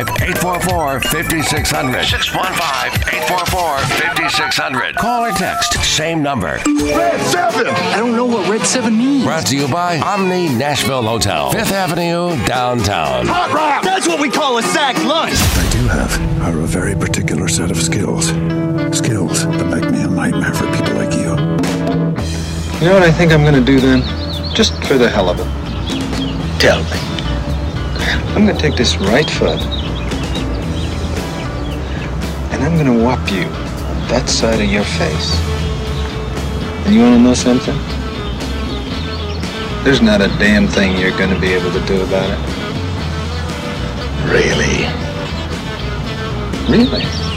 [0.00, 2.04] 844 5600.
[2.04, 4.96] 615 844 5600.
[4.96, 6.60] Call or text, same number.
[6.66, 7.66] Red 7!
[7.66, 9.24] I don't know what Red 7 means.
[9.24, 13.26] Brought to you by Omni Nashville Hotel, Fifth Avenue, downtown.
[13.26, 13.82] Hot rock!
[13.82, 15.32] That's what we call a sack lunch.
[15.34, 18.26] I do have are a very particular set of skills.
[18.96, 21.30] Skills that make me a nightmare for people like you.
[22.80, 24.02] You know what I think I'm gonna do then?
[24.54, 26.60] Just for the hell of it.
[26.60, 26.90] Tell me.
[28.36, 29.85] I'm gonna take this right foot
[32.56, 35.30] and I'm gonna whop you on that side of your face.
[36.86, 37.76] And you wanna know something?
[39.84, 42.40] There's not a damn thing you're gonna be able to do about it.
[44.32, 44.86] Really?
[46.66, 47.35] Really?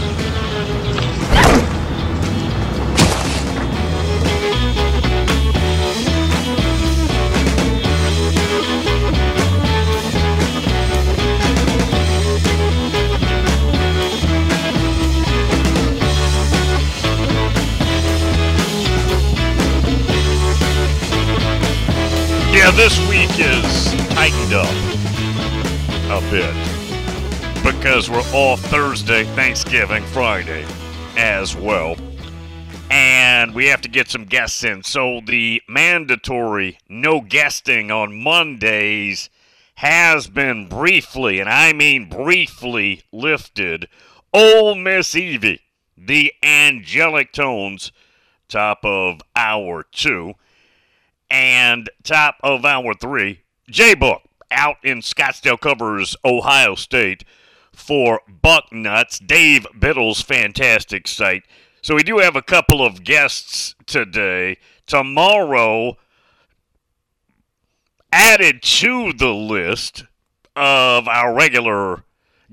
[22.69, 24.69] Yeah, this week is tightened up
[26.11, 26.53] a bit
[27.63, 30.67] because we're off Thursday, Thanksgiving, Friday
[31.17, 31.95] as well.
[32.91, 34.83] And we have to get some guests in.
[34.83, 39.31] So the mandatory no guesting on Mondays
[39.75, 43.87] has been briefly, and I mean briefly, lifted.
[44.31, 45.61] Ole Miss Evie,
[45.97, 47.91] the angelic tones,
[48.47, 50.35] top of hour two.
[51.29, 57.23] And top of hour three, J Book out in Scottsdale covers Ohio State
[57.71, 59.25] for Bucknuts.
[59.25, 61.43] Dave Biddle's fantastic site.
[61.81, 64.57] So we do have a couple of guests today.
[64.85, 65.97] Tomorrow,
[68.11, 70.03] added to the list
[70.55, 72.03] of our regular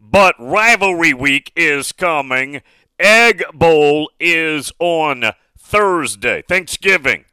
[0.00, 2.62] But rivalry week is coming.
[2.98, 6.42] Egg Bowl is on Thursday.
[6.42, 7.26] Thanksgiving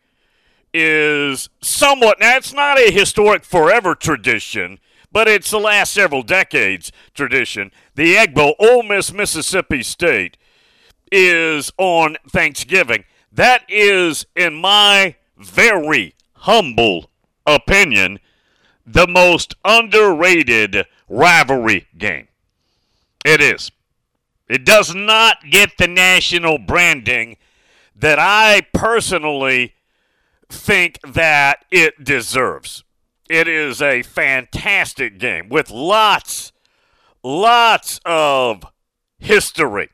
[0.73, 4.79] is somewhat, now it's not a historic forever tradition,
[5.11, 7.71] but it's the last several decades tradition.
[7.95, 10.37] The Egg Bowl, Ole Miss, Mississippi State,
[11.11, 13.05] is on Thanksgiving.
[13.31, 17.09] That is, in my very humble
[17.45, 18.19] opinion,
[18.85, 22.27] the most underrated rivalry game.
[23.27, 23.73] It is.
[24.47, 27.35] It does not get the national branding
[27.93, 29.73] that I personally
[30.47, 32.85] think that it deserves.
[33.29, 36.53] It is a fantastic game with lots,
[37.21, 38.63] lots of
[39.19, 39.89] history.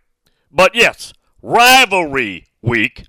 [0.52, 1.12] But yes,
[1.42, 3.08] rivalry week.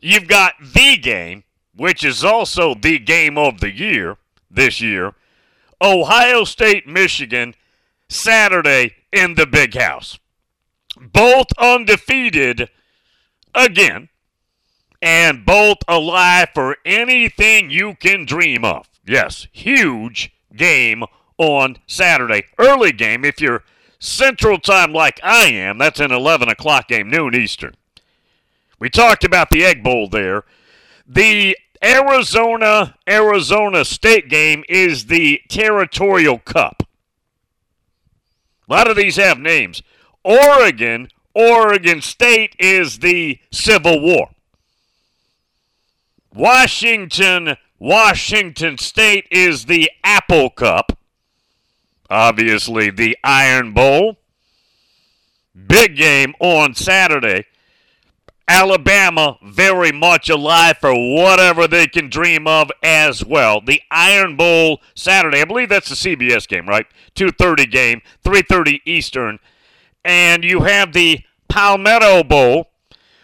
[0.00, 1.42] You've got the game,
[1.74, 4.18] which is also the game of the year
[4.48, 5.16] this year.
[5.80, 7.56] Ohio State, Michigan,
[8.08, 10.18] Saturday in the big house.
[11.00, 12.68] Both undefeated
[13.54, 14.08] again,
[15.00, 18.88] and both alive for anything you can dream of.
[19.06, 21.04] Yes, huge game
[21.38, 22.44] on Saturday.
[22.58, 23.64] Early game if you're
[23.98, 25.78] Central Time like I am.
[25.78, 27.74] That's an 11 o'clock game, noon Eastern.
[28.78, 30.44] We talked about the Egg Bowl there.
[31.06, 36.81] The Arizona Arizona State game is the Territorial Cup.
[38.72, 39.82] A lot of these have names.
[40.24, 44.30] Oregon Oregon State is the Civil War.
[46.34, 50.98] Washington Washington State is the Apple Cup.
[52.08, 54.16] Obviously, the Iron Bowl.
[55.66, 57.44] Big game on Saturday.
[58.48, 63.60] Alabama very much alive for whatever they can dream of as well.
[63.60, 65.40] The Iron Bowl Saturday.
[65.40, 66.86] I believe that's the CBS game, right?
[67.14, 69.38] 2:30 game, 3:30 Eastern.
[70.04, 72.70] And you have the Palmetto Bowl,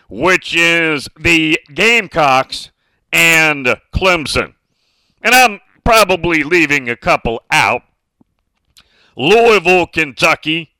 [0.08, 2.70] which is the Gamecocks
[3.12, 4.54] and Clemson.
[5.22, 7.82] And I'm probably leaving a couple out.
[9.16, 10.74] Louisville, Kentucky,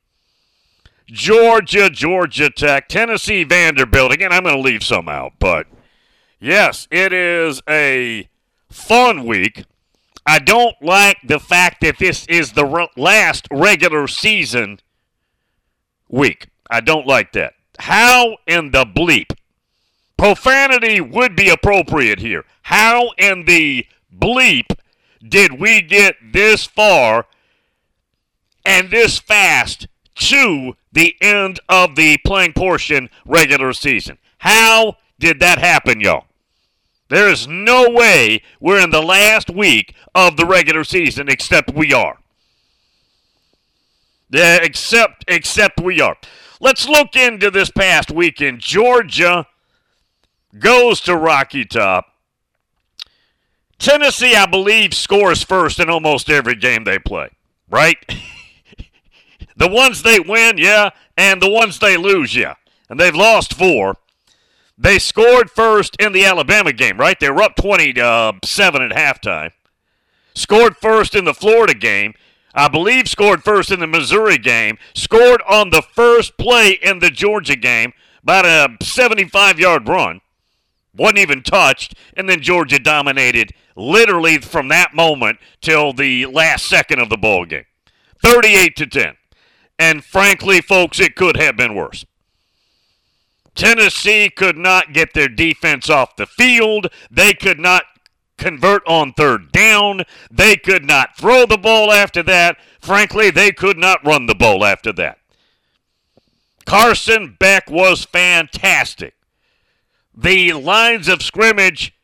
[1.08, 4.12] Georgia, Georgia Tech, Tennessee, Vanderbilt.
[4.12, 5.66] Again, I'm going to leave some out, but
[6.38, 8.28] yes, it is a
[8.70, 9.64] fun week.
[10.26, 14.81] I don't like the fact that this is the re- last regular season
[16.10, 16.49] week.
[16.70, 17.54] I don't like that.
[17.78, 19.32] How in the bleep?
[20.19, 22.44] Profanity would be appropriate here.
[22.62, 24.66] How in the bleep
[25.26, 27.26] did we get this far
[28.66, 34.19] and this fast to the end of the playing portion regular season?
[34.38, 36.25] How did that happen, y'all?
[37.08, 41.93] There is no way we're in the last week of the regular season except we
[41.93, 42.19] are.
[44.31, 46.17] Yeah, except except we are.
[46.61, 48.61] Let's look into this past weekend.
[48.61, 49.46] Georgia
[50.58, 52.06] goes to Rocky Top.
[53.79, 57.31] Tennessee, I believe, scores first in almost every game they play,
[57.70, 57.96] right?
[59.58, 62.55] the ones they win, yeah, and the ones they lose, yeah.
[62.88, 63.96] And they've lost four.
[64.78, 67.19] They scored first in the Alabama game, right?
[67.19, 69.50] They were up 27 uh, at halftime.
[70.34, 72.14] Scored first in the Florida game.
[72.55, 74.78] I believe scored first in the Missouri game.
[74.94, 80.20] Scored on the first play in the Georgia game, about a 75 yard run.
[80.94, 81.94] Wasn't even touched.
[82.16, 87.44] And then Georgia dominated literally from that moment till the last second of the ball
[87.44, 87.64] game
[88.22, 89.17] 38 to 10.
[89.78, 92.04] And frankly, folks, it could have been worse.
[93.54, 96.88] Tennessee could not get their defense off the field.
[97.10, 97.84] They could not
[98.36, 100.02] convert on third down.
[100.30, 102.56] They could not throw the ball after that.
[102.80, 105.19] Frankly, they could not run the ball after that.
[106.64, 109.14] Carson Beck was fantastic.
[110.14, 111.94] The lines of scrimmage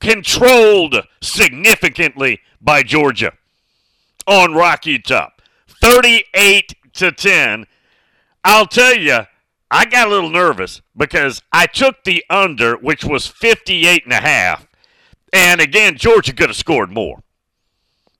[0.00, 3.32] controlled significantly by Georgia
[4.26, 5.33] on Rocky Top.
[5.84, 7.66] 38 to 10.
[8.42, 9.18] I'll tell you,
[9.70, 14.20] I got a little nervous because I took the under, which was 58 and a
[14.22, 14.66] half.
[15.30, 17.22] And again, Georgia could have scored more.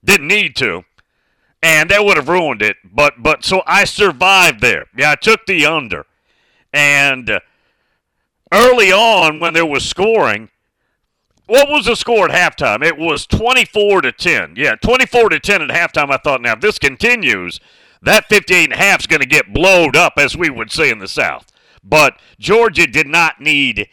[0.04, 0.82] Didn't need to.
[1.62, 2.76] And that would have ruined it.
[2.84, 4.84] But but so I survived there.
[4.94, 6.04] Yeah, I took the under.
[6.70, 7.40] And
[8.52, 10.50] early on when there was scoring,
[11.46, 12.82] what was the score at halftime?
[12.84, 14.54] It was 24 to 10.
[14.56, 16.10] Yeah, 24 to 10 at halftime.
[16.10, 17.60] I thought, now if this continues,
[18.02, 20.90] that 58 and a half is going to get blowed up, as we would say
[20.90, 21.52] in the South.
[21.82, 23.88] But Georgia did not need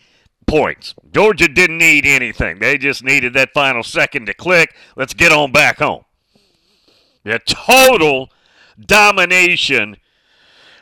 [0.48, 0.96] points.
[1.14, 2.60] Georgia didn't need anything.
[2.60, 4.74] They just needed that final second to click.
[4.96, 6.06] Let's get on back home.
[7.24, 8.32] Yeah, total
[8.80, 9.98] domination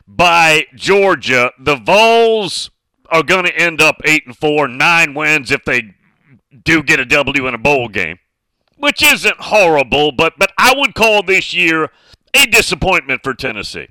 [0.08, 1.52] by Georgia.
[1.60, 2.70] The Vols
[3.12, 5.96] are going to end up eight and four, nine wins if they
[6.64, 8.20] do get a W in a bowl game,
[8.78, 10.12] which isn't horrible.
[10.12, 11.90] But but I would call this year
[12.34, 13.90] a disappointment for Tennessee.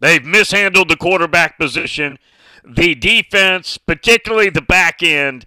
[0.00, 2.18] They've mishandled the quarterback position.
[2.64, 5.46] The defense, particularly the back end,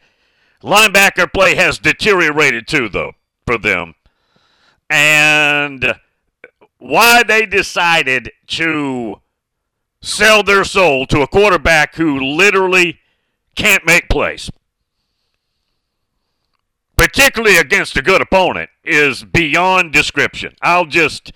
[0.61, 3.13] linebacker play has deteriorated too, though,
[3.45, 3.95] for them.
[4.89, 5.95] And
[6.77, 9.21] why they decided to
[10.01, 12.99] sell their soul to a quarterback who literally
[13.55, 14.51] can't make plays,
[17.03, 20.55] particularly against a good opponent, is beyond description.
[20.61, 21.33] I'll just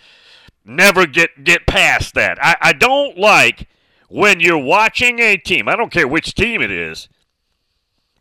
[0.64, 2.38] never get, get past that.
[2.42, 3.68] I, I don't like
[4.08, 7.10] when you're watching a team, I don't care which team it is,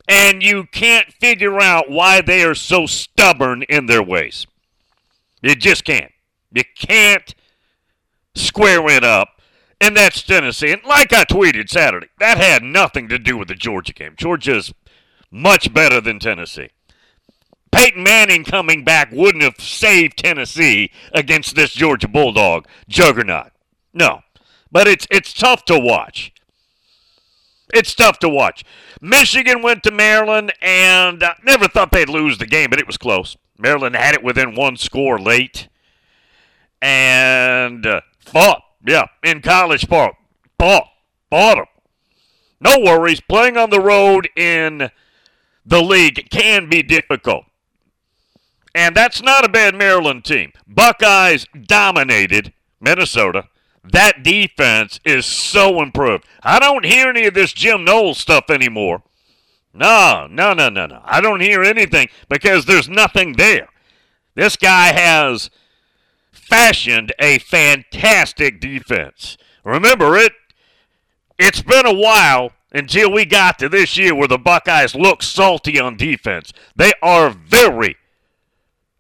[0.09, 4.49] and you can't figure out why they are so stubborn in their ways.
[5.41, 6.11] You just can't.
[6.53, 7.33] You can't
[8.35, 9.41] square it up.
[9.81, 10.73] And that's Tennessee.
[10.73, 14.15] And like I tweeted Saturday, that had nothing to do with the Georgia game.
[14.17, 14.75] Georgia's
[15.31, 16.71] much better than Tennessee.
[17.77, 23.53] Peyton Manning coming back wouldn't have saved Tennessee against this Georgia Bulldog juggernaut.
[23.93, 24.23] No.
[24.73, 26.33] But it's it's tough to watch.
[27.75, 28.65] It's tough to watch.
[29.03, 32.97] Michigan went to Maryland and uh, never thought they'd lose the game, but it was
[32.97, 33.37] close.
[33.59, 35.69] Maryland had it within one score late
[36.81, 38.63] and uh, fought.
[38.87, 40.15] Yeah, in College Park.
[40.59, 40.89] Fought.
[41.29, 41.67] Fought them.
[42.59, 43.21] No worries.
[43.21, 44.91] Playing on the road in
[45.67, 47.45] the league can be difficult.
[48.77, 50.53] And that's not a bad Maryland team.
[50.69, 53.49] Buckeyes dominated Minnesota.
[53.83, 56.27] That defense is so improved.
[56.43, 59.03] I don't hear any of this Jim Knowles stuff anymore.
[59.73, 61.01] No, no, no, no, no.
[61.07, 63.69] I don't hear anything because there's nothing there.
[64.35, 65.49] This guy has
[66.31, 69.39] fashioned a fantastic defense.
[69.65, 70.33] Remember it
[71.39, 75.81] it's been a while until we got to this year where the Buckeyes look salty
[75.81, 76.53] on defense.
[76.75, 77.97] They are very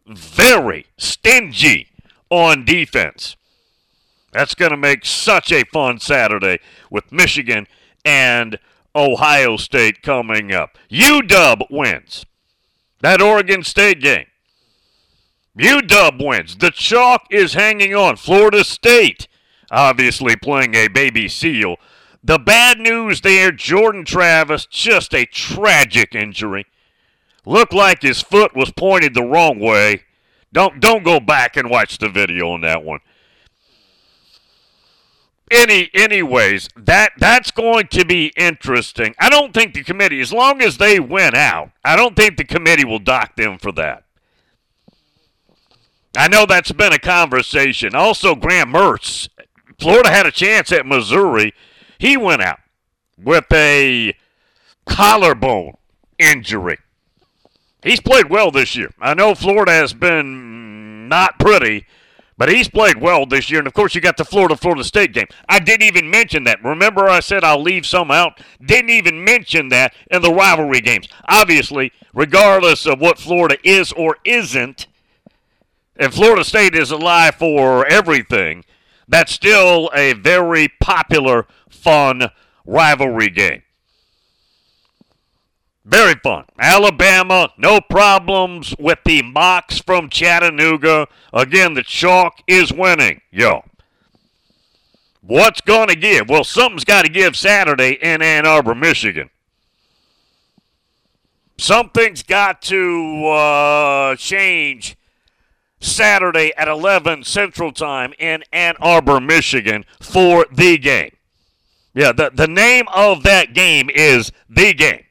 [0.06, 1.88] very stingy
[2.30, 3.36] on defense.
[4.32, 6.58] That's going to make such a fun Saturday
[6.90, 7.66] with Michigan
[8.04, 8.58] and
[8.94, 10.76] Ohio State coming up.
[10.90, 12.26] UW wins
[13.00, 14.26] that Oregon State game.
[15.58, 16.56] UW wins.
[16.56, 18.16] The chalk is hanging on.
[18.16, 19.28] Florida State,
[19.70, 21.76] obviously playing a baby seal.
[22.22, 26.66] The bad news there Jordan Travis, just a tragic injury.
[27.46, 30.02] Looked like his foot was pointed the wrong way.
[30.52, 32.98] Don't don't go back and watch the video on that one.
[35.52, 39.14] Any anyways, that that's going to be interesting.
[39.20, 42.44] I don't think the committee, as long as they went out, I don't think the
[42.44, 44.02] committee will dock them for that.
[46.16, 47.94] I know that's been a conversation.
[47.94, 49.28] Also, Graham Mertz,
[49.78, 51.54] Florida had a chance at Missouri.
[51.98, 52.58] He went out
[53.22, 54.16] with a
[54.84, 55.74] collarbone
[56.18, 56.78] injury.
[57.86, 58.92] He's played well this year.
[59.00, 61.86] I know Florida has been not pretty,
[62.36, 63.60] but he's played well this year.
[63.60, 65.28] And of course, you got the Florida Florida State game.
[65.48, 66.64] I didn't even mention that.
[66.64, 68.40] Remember, I said I'll leave some out?
[68.60, 71.08] Didn't even mention that in the rivalry games.
[71.28, 74.88] Obviously, regardless of what Florida is or isn't,
[75.96, 78.64] and Florida State is alive for everything,
[79.06, 82.30] that's still a very popular, fun
[82.64, 83.62] rivalry game.
[85.86, 86.44] Very fun.
[86.58, 91.06] Alabama, no problems with the Mocs from Chattanooga.
[91.32, 93.20] Again, the chalk is winning.
[93.30, 93.62] Yo.
[95.20, 96.28] What's going to give?
[96.28, 99.30] Well, something's got to give Saturday in Ann Arbor, Michigan.
[101.56, 104.96] Something's got to uh, change
[105.78, 111.14] Saturday at 11 Central Time in Ann Arbor, Michigan for the game.
[111.94, 115.04] Yeah, the, the name of that game is the game.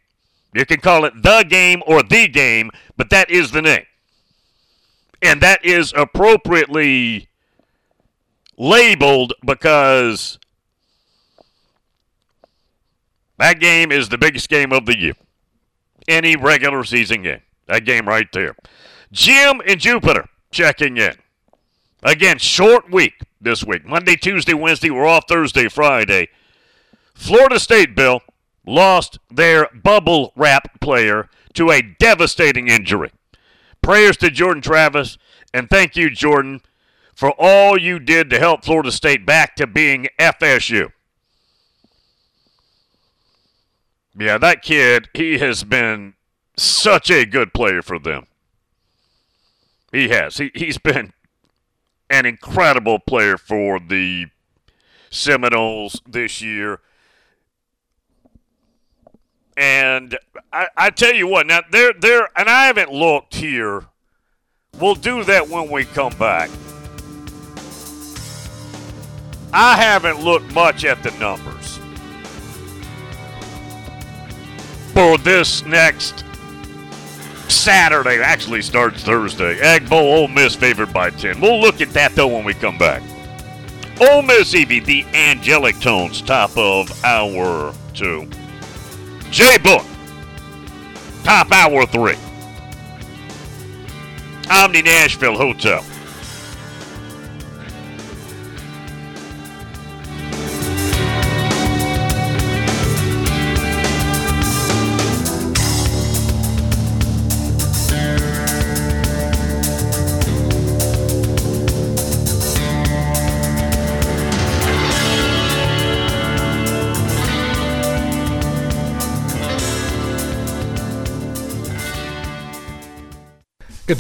[0.56, 3.86] You can call it the game or the game, but that is the name.
[5.22, 7.28] And that is appropriately
[8.58, 10.40] labeled because
[13.38, 15.14] that game is the biggest game of the year.
[16.08, 17.42] Any regular season game.
[17.68, 18.56] That game right there.
[19.12, 21.16] Jim and Jupiter checking in.
[22.04, 23.86] Again, short week this week.
[23.86, 24.90] Monday, Tuesday, Wednesday.
[24.90, 26.30] We're off Thursday, Friday.
[27.16, 28.22] Florida State, Bill,
[28.66, 33.12] lost their bubble wrap player to a devastating injury.
[33.82, 35.18] Prayers to Jordan Travis,
[35.54, 36.62] and thank you, Jordan,
[37.14, 40.92] for all you did to help Florida State back to being FSU.
[44.18, 46.14] Yeah, that kid, he has been
[46.58, 48.28] such a good player for them.
[49.92, 50.38] He has.
[50.38, 51.14] He, he's been
[52.10, 54.28] an incredible player for the
[55.10, 56.80] Seminoles this year.
[59.58, 60.18] And
[60.52, 63.86] I, I tell you what, now there there and I haven't looked here.
[64.80, 66.50] We'll do that when we come back.
[69.54, 71.80] I haven't looked much at the numbers
[74.94, 76.26] for this next
[77.50, 78.22] Saturday.
[78.22, 79.60] Actually starts Thursday.
[79.60, 81.40] Egg Bowl, Ole Miss favored by 10.
[81.40, 83.02] We'll look at that though when we come back.
[84.02, 88.30] Ole Miss Evie, the angelic tones, top of hour two.
[89.36, 89.86] J Book,
[91.26, 92.16] top hour three.
[94.50, 95.84] Omni Nashville Hotel.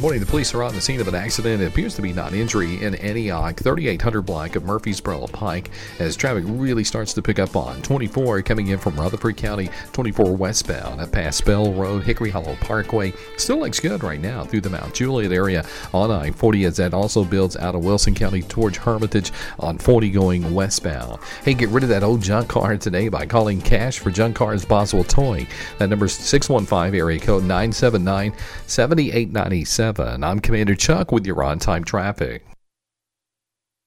[0.06, 0.22] Morning.
[0.22, 1.64] The police are on the scene of an accident.
[1.64, 6.84] It appears to be non-injury in Antioch, 3800 block of Murfreesboro Pike, as traffic really
[6.84, 11.44] starts to pick up on 24 coming in from Rutherford County, 24 westbound at past
[11.44, 13.14] Bell Road, Hickory Hollow Parkway.
[13.38, 17.24] Still looks good right now through the Mount Juliet area on I-40 as that also
[17.24, 21.20] builds out of Wilson County towards Hermitage on 40 going westbound.
[21.44, 24.66] Hey, get rid of that old junk car today by calling cash for junk cars
[24.66, 25.48] Boswell Toy.
[25.80, 28.34] That number is 615 area code 979
[28.68, 29.95] 7897.
[30.00, 32.46] I'm Commander Chuck with your on time traffic.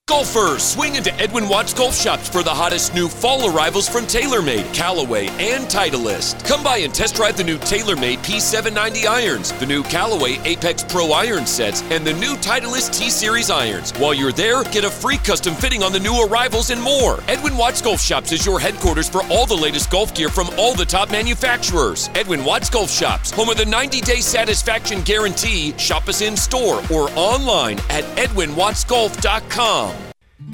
[0.09, 4.73] Golfers, swing into Edwin Watts Golf Shops for the hottest new fall arrivals from TaylorMade,
[4.73, 6.47] Callaway, and Titleist.
[6.47, 11.13] Come by and test drive the new TaylorMade P790 irons, the new Callaway Apex Pro
[11.13, 13.93] iron sets, and the new Titleist T Series irons.
[13.99, 17.21] While you're there, get a free custom fitting on the new arrivals and more.
[17.29, 20.75] Edwin Watts Golf Shops is your headquarters for all the latest golf gear from all
[20.75, 22.09] the top manufacturers.
[22.15, 25.77] Edwin Watts Golf Shops, home of the 90 day satisfaction guarantee.
[25.77, 29.98] Shop us in store or online at edwinwattsgolf.com.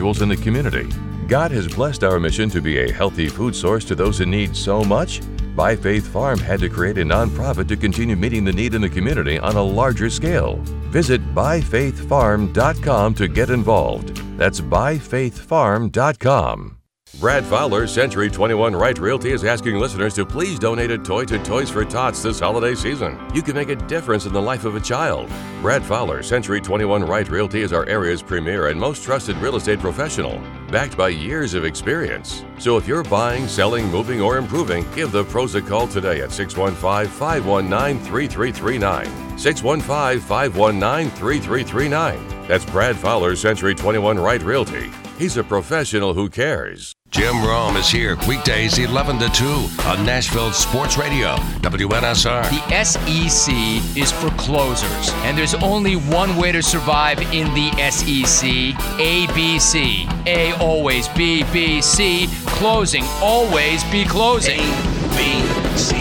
[0.00, 0.86] in the community.
[1.28, 4.54] God has blessed our mission to be a healthy food source to those in need
[4.56, 5.22] so much.
[5.56, 8.88] By Faith Farm had to create a nonprofit to continue meeting the need in the
[8.88, 10.56] community on a larger scale.
[10.90, 14.16] Visit byfaithfarm.com to get involved.
[14.36, 16.83] That's byfaithfarm.com.
[17.20, 21.38] Brad Fowler, Century 21 Right Realty, is asking listeners to please donate a toy to
[21.38, 23.18] Toys for Tots this holiday season.
[23.32, 25.30] You can make a difference in the life of a child.
[25.62, 29.78] Brad Fowler, Century 21 Right Realty, is our area's premier and most trusted real estate
[29.78, 32.44] professional, backed by years of experience.
[32.58, 36.32] So if you're buying, selling, moving, or improving, give the pros a call today at
[36.32, 39.38] 615 519 3339.
[39.38, 42.46] 615 519 3339.
[42.48, 44.90] That's Brad Fowler, Century 21 Right Realty.
[45.16, 46.94] He's a professional who cares.
[47.14, 49.44] Jim Rome is here weekdays 11 to 2
[49.84, 52.42] on Nashville Sports Radio, WNSR.
[52.50, 53.54] The SEC
[53.96, 60.26] is for closers, and there's only one way to survive in the SEC ABC.
[60.26, 62.26] A always B, B, C.
[62.46, 64.58] Closing, always be closing.
[64.58, 65.94] A, B, C.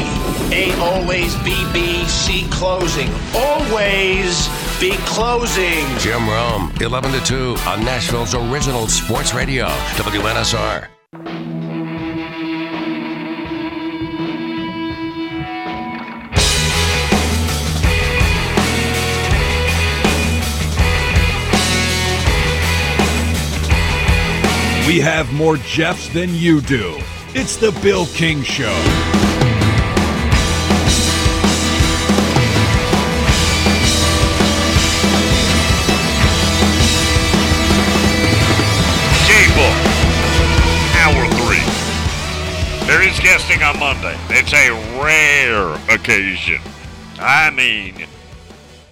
[0.52, 2.48] A always B, B, C.
[2.50, 3.10] Closing.
[3.36, 4.48] Always
[4.80, 5.86] be closing.
[6.00, 10.93] Jim Rome, 11 to 2 on Nashville's original sports radio, WNSR.
[24.94, 27.00] We have more Jeffs than you do.
[27.30, 28.70] It's the Bill King Show.
[41.02, 42.86] Hour three.
[42.86, 44.16] There is guesting on Monday.
[44.30, 44.70] It's a
[45.02, 46.62] rare occasion.
[47.18, 48.06] I mean,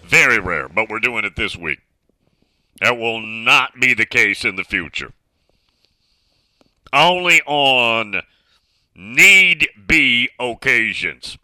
[0.05, 1.77] very rare, but we're doing it this week.
[2.79, 5.13] That will not be the case in the future.
[6.93, 8.21] Only on
[8.95, 11.38] need be occasions.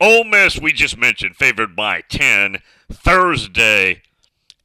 [0.00, 2.58] Ole Miss, we just mentioned, favored by 10.
[2.92, 4.02] Thursday,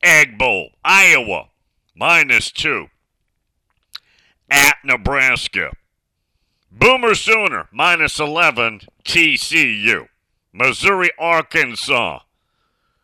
[0.01, 0.71] Egg Bowl.
[0.83, 1.49] Iowa,
[1.95, 2.87] minus 2.
[4.49, 5.71] At Nebraska.
[6.71, 8.81] Boomer Sooner, minus 11.
[9.03, 10.07] TCU.
[10.51, 12.19] Missouri, Arkansas.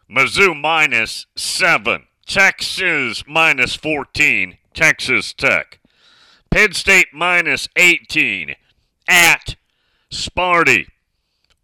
[0.10, 2.08] Mizzou, minus 7.
[2.26, 4.58] Texas, minus 14.
[4.74, 5.80] Texas Tech.
[6.54, 8.54] Penn State minus 18
[9.08, 9.56] at
[10.12, 10.86] Sparty.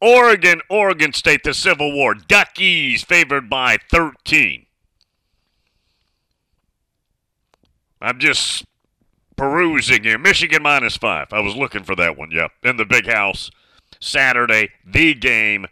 [0.02, 2.16] Oregon, Oregon State, the Civil War.
[2.16, 4.66] Duckies favored by 13.
[8.02, 8.66] I'm just
[9.38, 10.18] perusing here.
[10.18, 11.34] Michigan minus 5.
[11.34, 12.50] I was looking for that one, yep.
[12.64, 13.52] In the big house.
[14.00, 15.68] Saturday, the game.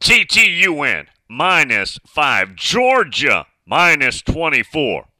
[0.00, 2.54] TTUN minus 5.
[2.54, 5.10] Georgia minus 24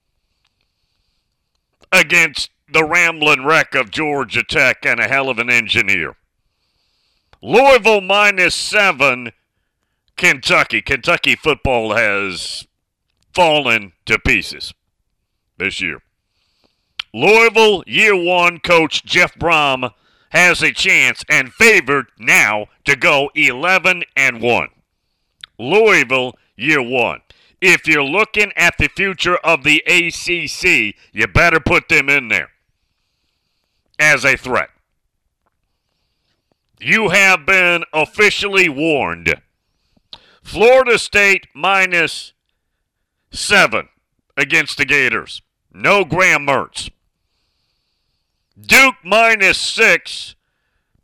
[1.92, 6.16] against the rambling wreck of Georgia Tech and a hell of an engineer.
[7.42, 9.32] Louisville minus seven,
[10.16, 10.82] Kentucky.
[10.82, 12.66] Kentucky football has
[13.34, 14.74] fallen to pieces
[15.56, 16.02] this year.
[17.12, 19.90] Louisville, year one coach Jeff Brohm
[20.30, 24.68] has a chance and favored now to go 11 and 1.
[25.58, 27.20] Louisville, year one.
[27.60, 32.50] If you're looking at the future of the ACC, you better put them in there
[33.98, 34.70] as a threat.
[36.80, 39.34] You have been officially warned.
[40.42, 42.32] Florida State minus
[43.30, 43.88] seven
[44.36, 45.42] against the Gators.
[45.72, 46.90] No Graham Mertz.
[48.58, 50.34] Duke minus six.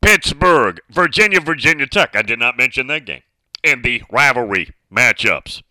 [0.00, 0.80] Pittsburgh.
[0.88, 2.16] Virginia, Virginia Tech.
[2.16, 3.22] I did not mention that game
[3.62, 5.62] And the rivalry matchups.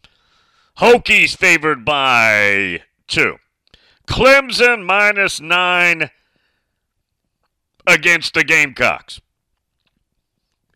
[0.78, 3.38] Hokies favored by two.
[4.08, 6.10] Clemson minus nine
[7.88, 9.22] against the Gamecocks.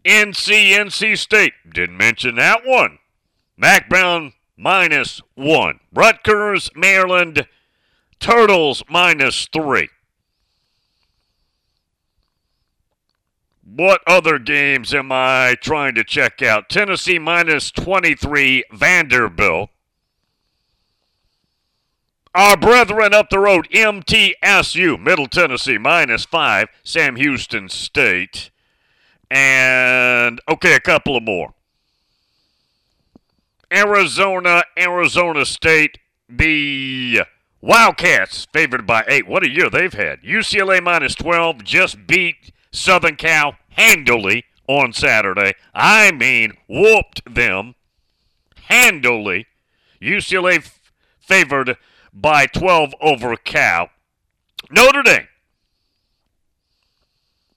[0.05, 1.53] NC, NC State.
[1.69, 2.99] Didn't mention that one.
[3.57, 5.81] Mack Brown minus one.
[5.93, 7.45] Rutgers, Maryland,
[8.19, 9.89] Turtles minus three.
[13.63, 16.69] What other games am I trying to check out?
[16.69, 19.69] Tennessee minus 23, Vanderbilt.
[22.35, 28.51] Our brethren up the road, MTSU, Middle Tennessee minus five, Sam Houston State.
[29.31, 31.53] And, okay, a couple of more.
[33.71, 37.21] Arizona, Arizona State, the
[37.61, 39.27] Wildcats favored by eight.
[39.27, 40.21] What a year they've had.
[40.21, 45.53] UCLA minus 12 just beat Southern Cal handily on Saturday.
[45.73, 47.75] I mean, whooped them
[48.65, 49.47] handily.
[50.01, 50.79] UCLA f-
[51.19, 51.75] favored
[52.13, 53.89] by 12 over Cal.
[54.71, 55.27] Notre Dame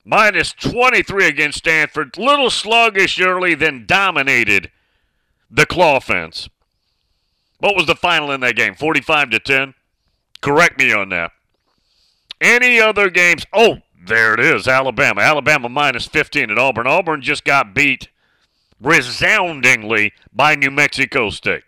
[0.05, 2.17] minus 23 against Stanford.
[2.17, 4.71] Little sluggish early, then dominated
[5.49, 6.49] the claw fence.
[7.59, 8.75] What was the final in that game?
[8.75, 9.73] 45 to 10?
[10.41, 11.31] Correct me on that.
[12.41, 13.45] Any other games?
[13.53, 14.67] Oh, there it is.
[14.67, 15.21] Alabama.
[15.21, 16.87] Alabama minus 15 at Auburn.
[16.87, 18.09] Auburn just got beat
[18.81, 21.63] resoundingly by New Mexico State.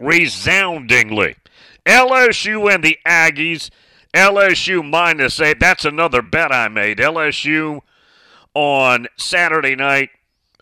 [0.00, 1.36] Resoundingly.
[1.90, 3.70] LSU and the Aggies.
[4.14, 5.60] LSU minus eight.
[5.60, 6.98] That's another bet I made.
[6.98, 7.80] LSU
[8.54, 10.10] on Saturday night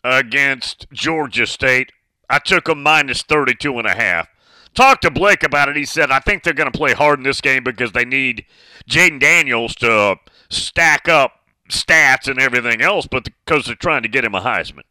[0.04, 1.92] against Georgia State.
[2.28, 4.28] I took them minus 32 and a half.
[4.74, 5.76] Talked to Blake about it.
[5.76, 8.44] He said, I think they're going to play hard in this game because they need
[8.88, 10.16] Jayden Daniels to
[10.50, 11.32] stack up
[11.70, 14.82] stats and everything else, but because they're trying to get him a Heisman.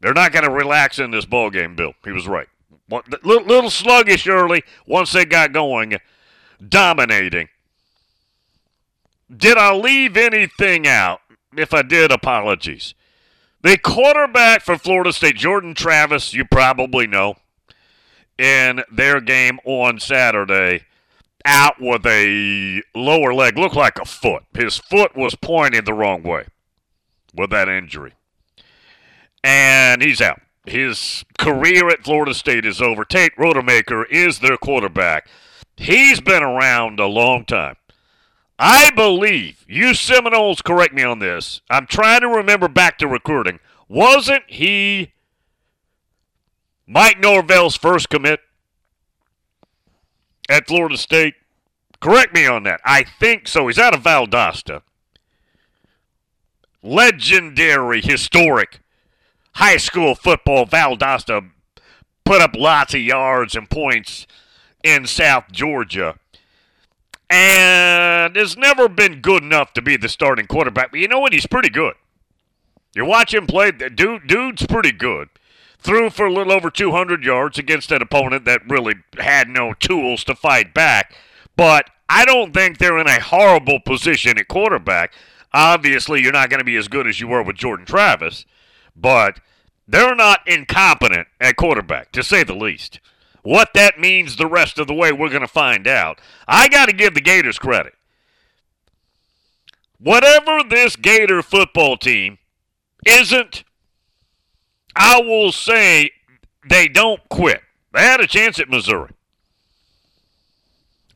[0.00, 1.94] They're not going to relax in this ball game, Bill.
[2.04, 2.48] He was right.
[2.92, 4.62] Little, little sluggish early.
[4.86, 5.96] Once they got going,
[6.66, 7.48] dominating.
[9.34, 11.20] Did I leave anything out?
[11.56, 12.94] If I did, apologies.
[13.62, 17.36] The quarterback for Florida State, Jordan Travis, you probably know,
[18.36, 20.84] in their game on Saturday,
[21.44, 24.44] out with a lower leg, looked like a foot.
[24.54, 26.46] His foot was pointing the wrong way
[27.34, 28.14] with that injury.
[29.44, 30.40] And he's out.
[30.64, 33.04] His career at Florida State is over.
[33.04, 35.28] Tate Rodemaker is their quarterback.
[35.76, 37.76] He's been around a long time.
[38.58, 41.62] I believe, you Seminoles correct me on this.
[41.68, 43.58] I'm trying to remember back to recruiting.
[43.88, 45.12] Wasn't he
[46.86, 48.40] Mike Norvell's first commit
[50.48, 51.34] at Florida State?
[51.98, 52.80] Correct me on that.
[52.84, 53.66] I think so.
[53.66, 54.82] He's out of Valdosta.
[56.84, 58.81] Legendary, historic
[59.54, 60.66] high school football.
[60.66, 61.50] Valdosta
[62.24, 64.26] put up lots of yards and points
[64.82, 66.16] in South Georgia.
[67.28, 70.90] And has never been good enough to be the starting quarterback.
[70.90, 71.32] But you know what?
[71.32, 71.94] He's pretty good.
[72.94, 75.30] You watch him play, the dude, dude's pretty good.
[75.78, 80.24] Threw for a little over 200 yards against an opponent that really had no tools
[80.24, 81.14] to fight back.
[81.56, 85.14] But I don't think they're in a horrible position at quarterback.
[85.54, 88.44] Obviously, you're not going to be as good as you were with Jordan Travis,
[88.94, 89.40] but
[89.86, 93.00] they're not incompetent at quarterback, to say the least.
[93.42, 96.20] What that means the rest of the way, we're going to find out.
[96.46, 97.94] I got to give the Gators credit.
[99.98, 102.38] Whatever this Gator football team
[103.06, 103.64] isn't,
[104.94, 106.10] I will say
[106.68, 107.60] they don't quit.
[107.92, 109.10] They had a chance at Missouri.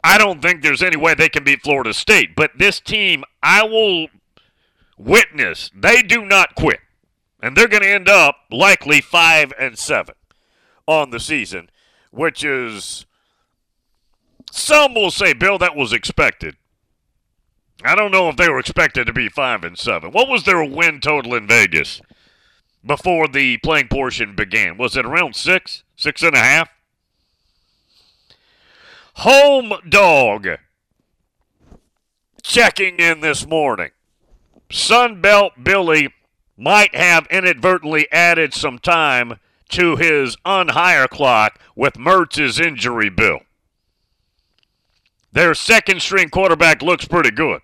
[0.02, 3.64] I don't think there's any way they can beat Florida State, but this team, I
[3.64, 4.08] will
[4.96, 6.80] witness, they do not quit.
[7.42, 10.14] And they're going to end up likely 5 and 7
[10.86, 11.70] on the season,
[12.10, 13.06] which is
[14.50, 16.56] some will say, Bill, that was expected.
[17.84, 20.10] I don't know if they were expected to be five and seven.
[20.10, 22.00] What was their win total in Vegas
[22.84, 24.78] before the playing portion began?
[24.78, 26.70] Was it around six, six and a half?
[29.16, 30.48] Home dog
[32.42, 33.90] checking in this morning.
[34.70, 36.08] Sunbelt Billy
[36.56, 39.38] might have inadvertently added some time
[39.68, 43.40] to his unhire clock with Mertz's injury bill.
[45.32, 47.60] Their second string quarterback looks pretty good.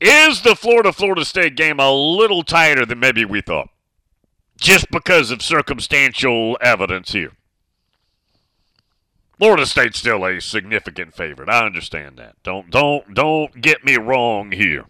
[0.00, 3.68] Is the Florida Florida State game a little tighter than maybe we thought?
[4.58, 7.32] Just because of circumstantial evidence here.
[9.38, 11.48] Florida State's still a significant favorite.
[11.48, 12.36] I understand that.
[12.42, 14.86] Don't don't don't get me wrong here.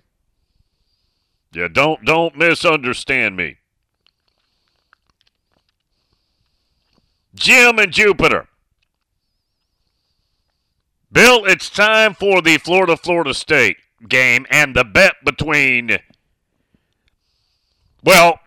[1.53, 3.57] Yeah, don't don't misunderstand me.
[7.35, 8.49] Jim and Jupiter.
[11.11, 13.79] Bill, it's time for the Florida Florida State
[14.09, 15.99] game and the bet between
[18.05, 18.39] well,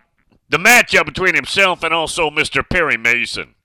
[0.48, 2.68] the matchup between himself and also Mr.
[2.68, 3.56] Perry Mason.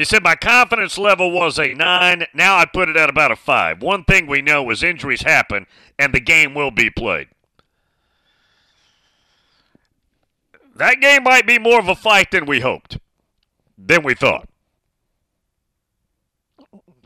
[0.00, 2.24] He said, My confidence level was a nine.
[2.32, 3.82] Now I put it at about a five.
[3.82, 5.66] One thing we know is injuries happen
[5.98, 7.28] and the game will be played.
[10.74, 12.96] That game might be more of a fight than we hoped,
[13.76, 14.48] than we thought.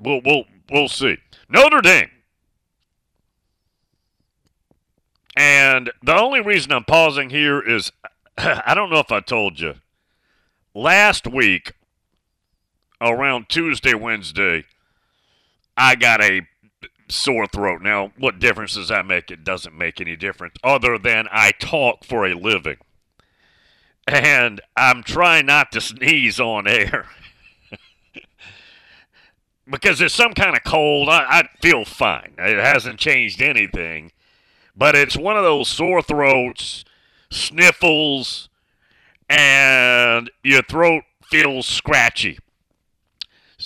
[0.00, 1.16] We'll, we'll, we'll see.
[1.48, 2.10] Notre Dame.
[5.34, 7.90] And the only reason I'm pausing here is
[8.38, 9.74] I don't know if I told you.
[10.74, 11.72] Last week,
[13.04, 14.64] around Tuesday, Wednesday,
[15.76, 16.42] I got a
[17.08, 17.82] sore throat.
[17.82, 19.30] Now, what difference does that make?
[19.30, 22.78] It doesn't make any difference other than I talk for a living.
[24.06, 27.06] And I'm trying not to sneeze on air.
[29.70, 31.08] because there's some kind of cold.
[31.08, 32.34] I, I feel fine.
[32.38, 34.12] It hasn't changed anything.
[34.76, 36.84] But it's one of those sore throats,
[37.30, 38.48] sniffles,
[39.28, 42.38] and your throat feels scratchy.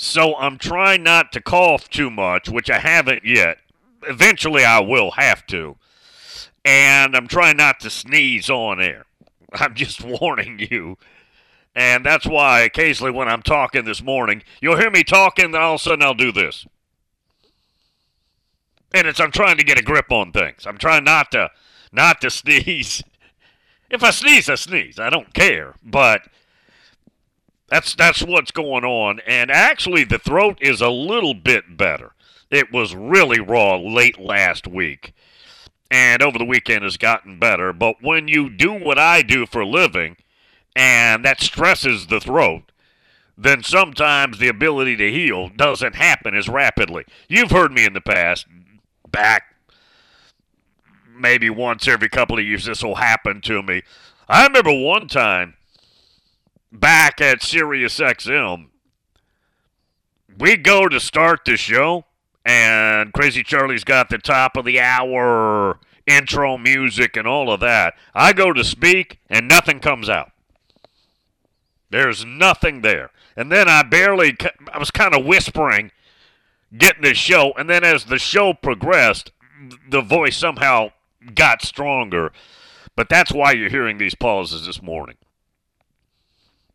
[0.01, 3.59] So I'm trying not to cough too much, which I haven't yet.
[4.05, 5.77] Eventually I will have to.
[6.65, 9.07] And I'm trying not to sneeze on air.
[9.55, 10.99] I'm just warning you.
[11.75, 15.75] And that's why occasionally when I'm talking this morning, you'll hear me talking, then all
[15.75, 16.65] of a sudden I'll do this.
[18.95, 20.65] And it's I'm trying to get a grip on things.
[20.65, 21.51] I'm trying not to
[21.91, 23.03] not to sneeze.
[23.91, 25.01] If I sneeze, I sneeze.
[25.01, 25.75] I don't care.
[25.83, 26.23] But
[27.69, 29.21] that's that's what's going on.
[29.27, 32.13] And actually the throat is a little bit better.
[32.51, 35.13] It was really raw late last week.
[35.91, 37.73] And over the weekend has gotten better.
[37.73, 40.17] But when you do what I do for a living,
[40.77, 42.73] and that stresses the throat,
[43.37, 47.05] then sometimes the ability to heal doesn't happen as rapidly.
[47.29, 48.47] You've heard me in the past,
[49.11, 49.55] back
[51.19, 53.83] maybe once every couple of years, this will happen to me.
[54.29, 55.55] I remember one time
[56.73, 58.67] back at Sirius XM,
[60.39, 62.05] we go to start the show,
[62.45, 67.95] and Crazy Charlie's got the top of the hour intro music and all of that.
[68.15, 70.33] I go to speak, and nothing comes out.
[71.91, 73.11] There's nothing there.
[73.37, 74.37] And then I barely,
[74.73, 75.91] I was kind of whispering,
[76.77, 77.53] getting the show.
[77.57, 79.33] And then as the show progressed,
[79.89, 80.91] the voice somehow
[81.35, 82.33] got stronger.
[82.97, 85.17] But that's why you're hearing these pauses this morning.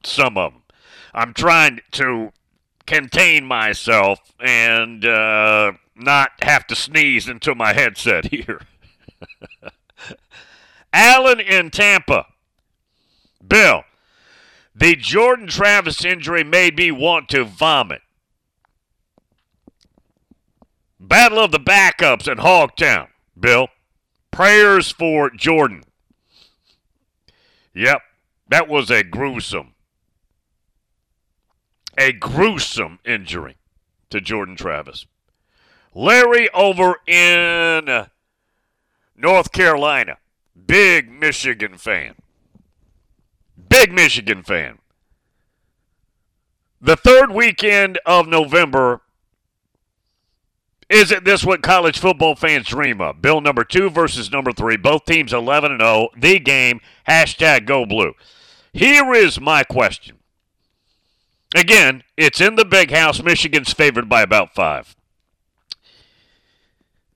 [0.04, 0.62] Some of them.
[1.14, 2.32] I'm trying to
[2.86, 8.62] contain myself and uh, not have to sneeze into my headset here.
[10.92, 12.28] Allen in Tampa.
[13.46, 13.84] Bill,
[14.76, 18.02] the Jordan Travis injury made me want to vomit.
[21.00, 23.08] Battle of the backups in Hogtown.
[23.38, 23.68] Bill,
[24.32, 25.84] prayers for Jordan.
[27.74, 28.02] Yep,
[28.48, 29.73] that was a gruesome,
[31.98, 33.58] a gruesome injury
[34.10, 35.06] to Jordan Travis.
[35.94, 38.08] Larry over in
[39.16, 40.18] North Carolina,
[40.66, 42.16] big Michigan fan.
[43.70, 44.80] Big Michigan fan.
[46.82, 49.02] The third weekend of November
[50.90, 53.22] isn't this what college football fans dream of?
[53.22, 54.78] Bill number two versus number three.
[54.78, 56.10] Both teams 11 and 0.
[56.16, 56.82] The game.
[57.08, 58.14] Hashtag go blue.
[58.74, 60.18] Here is my question.
[61.56, 63.22] Again, it's in the big house.
[63.22, 64.96] Michigan's favored by about five.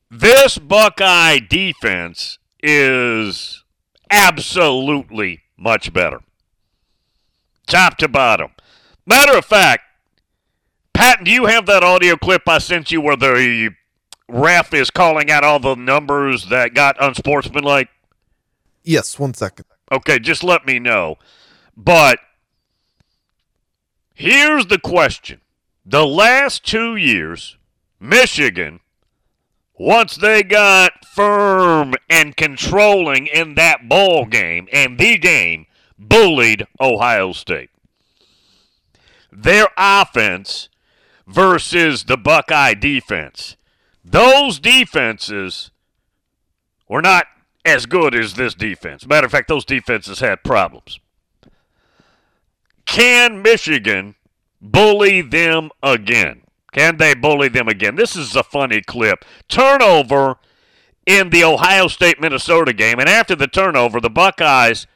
[0.10, 3.64] This Buckeye defense is
[4.10, 6.22] absolutely much better
[7.68, 8.52] top to bottom.
[9.06, 9.84] Matter of fact,
[10.94, 13.72] Patton, do you have that audio clip I sent you where the
[14.28, 17.90] ref is calling out all the numbers that got unsportsmanlike?
[18.84, 19.66] Yes, one second.
[19.92, 21.18] Okay, just let me know.
[21.76, 22.20] But
[24.18, 25.42] Here's the question.
[25.86, 27.56] The last two years,
[28.00, 28.80] Michigan,
[29.78, 35.68] once they got firm and controlling in that ball game and the game,
[36.00, 37.70] bullied Ohio State.
[39.32, 40.70] Their offense
[41.28, 43.56] versus the Buckeye defense.
[44.04, 45.70] Those defenses
[46.90, 47.28] were not
[47.64, 49.06] as good as this defense.
[49.06, 51.00] Matter of fact, those defenses had problems.
[52.88, 54.16] Can Michigan
[54.60, 56.42] bully them again?
[56.72, 57.96] Can they bully them again?
[57.96, 59.24] This is a funny clip.
[59.48, 60.38] Turnover
[61.06, 64.88] in the Ohio State Minnesota game, and after the turnover, the Buckeyes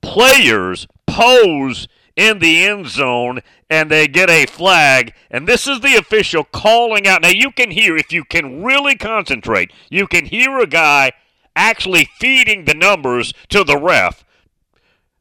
[0.00, 3.40] players pose in the end zone
[3.70, 5.14] and they get a flag.
[5.30, 7.22] And this is the official calling out.
[7.22, 11.12] Now, you can hear, if you can really concentrate, you can hear a guy
[11.56, 14.24] actually feeding the numbers to the ref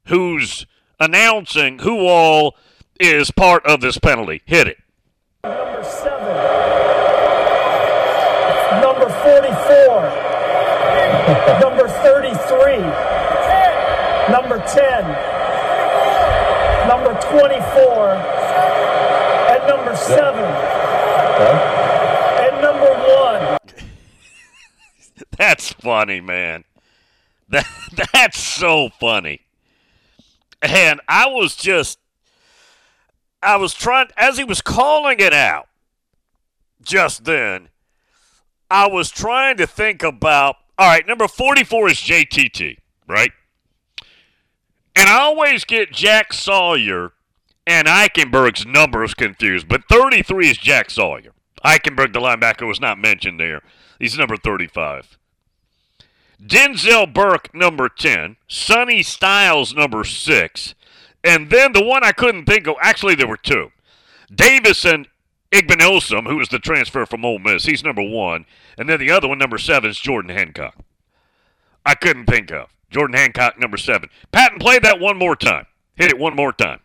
[0.08, 0.65] who's
[1.01, 2.55] announcing who all
[2.99, 4.41] is part of this penalty.
[4.45, 4.77] Hit it.
[5.43, 6.37] Number seven.
[8.81, 10.01] Number 44.
[11.59, 12.77] Number 33.
[14.31, 15.03] Number 10.
[16.87, 18.15] Number 24.
[19.51, 20.43] And number 7.
[22.39, 22.93] And number
[23.49, 23.57] 1.
[25.37, 26.63] That's funny, man.
[27.49, 27.67] That
[28.13, 29.41] that's so funny.
[30.62, 32.00] And I was just
[33.41, 35.67] I was trying as he was calling it out
[36.82, 37.69] just then.
[38.69, 43.32] I was trying to think about all right, number 44 is JTT, right?
[44.95, 47.13] And I always get Jack Sawyer
[47.67, 51.34] and Eichenberg's numbers confused, but 33 is Jack Sawyer.
[51.63, 53.62] Eichenberg, the linebacker, was not mentioned there.
[54.00, 55.17] He's number 35.
[56.45, 58.38] Denzel Burke, number 10.
[58.47, 60.75] Sonny Styles, number 6.
[61.23, 63.71] And then the one I couldn't think of, actually, there were two.
[64.34, 65.06] Davison
[65.51, 68.45] Igbinosun, who was the transfer from Ole Miss, he's number 1.
[68.77, 70.75] And then the other one, number 7, is Jordan Hancock.
[71.86, 72.69] I couldn't think of.
[72.89, 74.10] Jordan Hancock, number 7.
[74.32, 75.67] Patton, play that one more time.
[75.95, 76.80] Hit it one more time.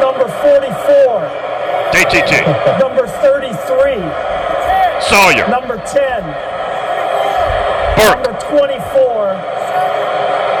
[0.00, 1.52] Number 44.
[1.92, 2.78] DTT.
[2.78, 4.42] Number 33.
[5.02, 5.48] Sawyer.
[5.48, 6.51] Number 10.
[7.96, 8.24] Burke.
[8.24, 9.34] Number 24.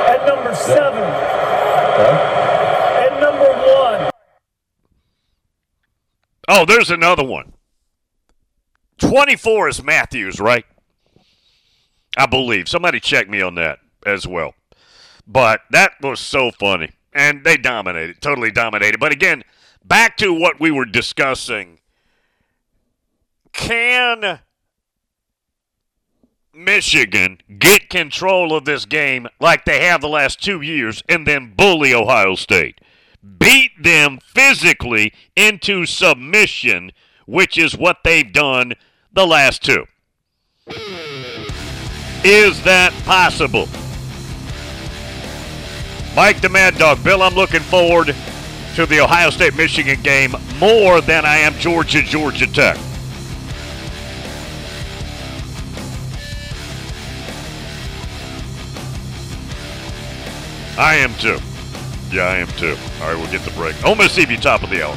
[0.08, 1.02] And number 7.
[3.02, 3.52] And number
[4.04, 4.10] 1.
[6.48, 7.52] Oh, there's another one.
[8.98, 10.64] 24 is Matthews, right?
[12.16, 12.68] I believe.
[12.68, 14.54] Somebody check me on that as well.
[15.26, 16.90] But that was so funny.
[17.12, 18.98] And they dominated, totally dominated.
[19.00, 19.44] But again,
[19.84, 21.78] back to what we were discussing.
[23.52, 24.40] Can
[26.54, 31.54] Michigan get control of this game like they have the last two years and then
[31.56, 32.80] bully Ohio State?
[33.38, 36.92] Beat them physically into submission,
[37.26, 38.74] which is what they've done
[39.12, 39.86] the last two.
[42.24, 43.68] Is that possible?
[46.14, 47.02] Mike the Mad Dog.
[47.02, 48.14] Bill, I'm looking forward
[48.74, 52.78] to the Ohio State Michigan game more than I am Georgia Georgia Tech.
[60.82, 61.38] I am too.
[62.10, 62.76] Yeah, I am too.
[63.00, 63.76] All right, we'll get the break.
[63.84, 64.96] Ole Miss Evie top of the hour.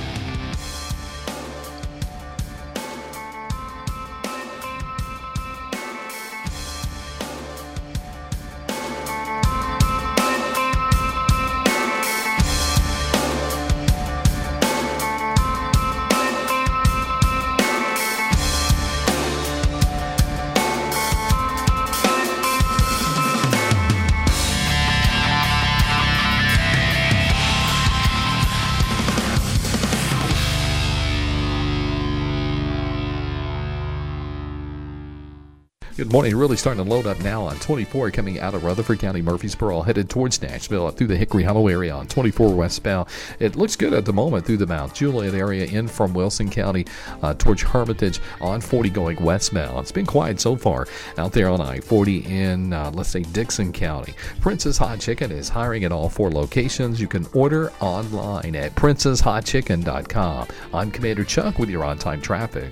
[36.16, 36.38] Morning.
[36.38, 40.10] Really starting to load up now on 24 coming out of Rutherford County, Murfreesboro, headed
[40.10, 43.10] towards Nashville through the Hickory Hollow area on 24 westbound.
[43.40, 46.86] It looks good at the moment through the Mount Juliet area in from Wilson County
[47.22, 49.78] uh, towards Hermitage on 40 going westbound.
[49.80, 50.88] It's been quiet so far
[51.18, 54.14] out there on I 40 in, uh, let's say, Dickson County.
[54.40, 57.02] Prince's Hot Chicken is hiring at all four locations.
[57.02, 60.48] You can order online at princeshotchicken.com.
[60.74, 62.72] I'm Commander Chuck with your on time traffic.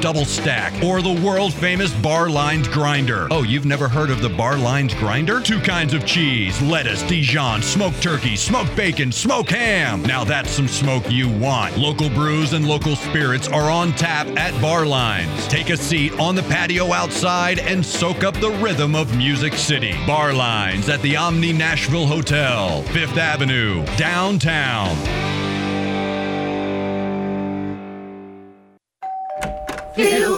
[0.00, 3.28] double stack or the world famous bar lines grinder.
[3.30, 5.40] Oh, you've never heard of the bar lines grinder?
[5.40, 10.02] Two kinds of cheese, lettuce, Dijon, smoked turkey, smoked bacon, smoked ham.
[10.02, 11.76] Now that's some smoke you want.
[11.76, 15.46] Local brews and local spirits are on tap at bar lines.
[15.48, 19.94] Take a seat on the patio outside and soak up the rhythm of Music City.
[20.06, 25.39] Bar lines at the Omni Nashville Hotel, Fifth Avenue, downtown.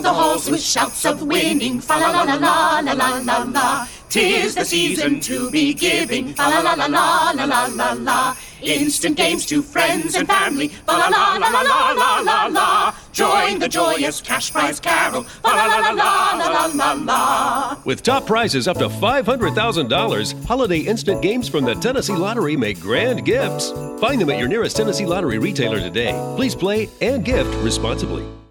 [0.03, 3.88] The halls with shouts of winning, fa la la la la la la la la.
[4.09, 8.36] Tis the season to be giving, fa la la la la la la la la.
[8.62, 12.94] Instant games to friends and family, fa la la la la la la la la.
[13.12, 17.78] Join the joyous cash prize carol, fa la la la la la la la la.
[17.84, 23.24] With top prizes up to $500,000, Holiday Instant Games from the Tennessee Lottery make grand
[23.24, 23.70] gifts.
[24.00, 26.12] Find them at your nearest Tennessee Lottery retailer today.
[26.36, 28.41] Please play and gift responsibly.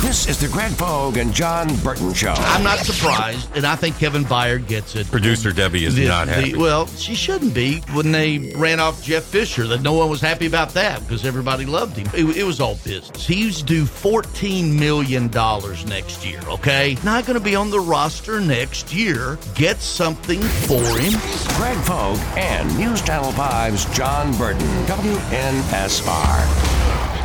[0.00, 2.32] This is the Greg Pogue and John Burton Show.
[2.36, 5.08] I'm not surprised, and I think Kevin Byard gets it.
[5.10, 6.54] Producer Debbie is The- not the- happy.
[6.56, 7.82] well, she shouldn't be.
[7.92, 11.64] When they ran off Jeff Fisher, that no one was happy about that because everybody
[11.66, 12.08] loved him.
[12.14, 13.24] It, it was all business.
[13.26, 15.30] He's due $14 million
[15.86, 16.96] next year, okay?
[17.04, 19.38] Not going to be on the roster next year.
[19.54, 21.12] Get something for him.
[21.56, 26.40] Greg Pogue and News Channel 5's John Burton, WNSR.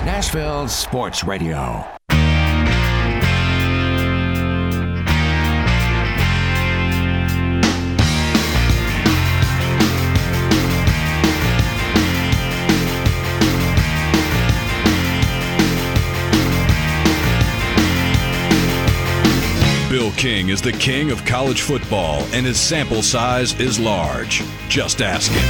[0.06, 1.84] Nashville Sports Radio.
[19.96, 24.44] Bill King is the king of college football, and his sample size is large.
[24.68, 25.42] Just ask him.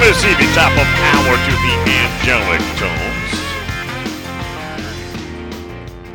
[0.00, 3.32] Miss Evie, top of hour to the angelic tones.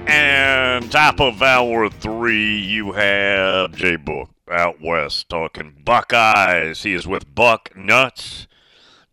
[0.08, 6.84] And top of hour three, you have Jay Book out west talking Buckeyes.
[6.84, 8.48] He is with Buck Nuts.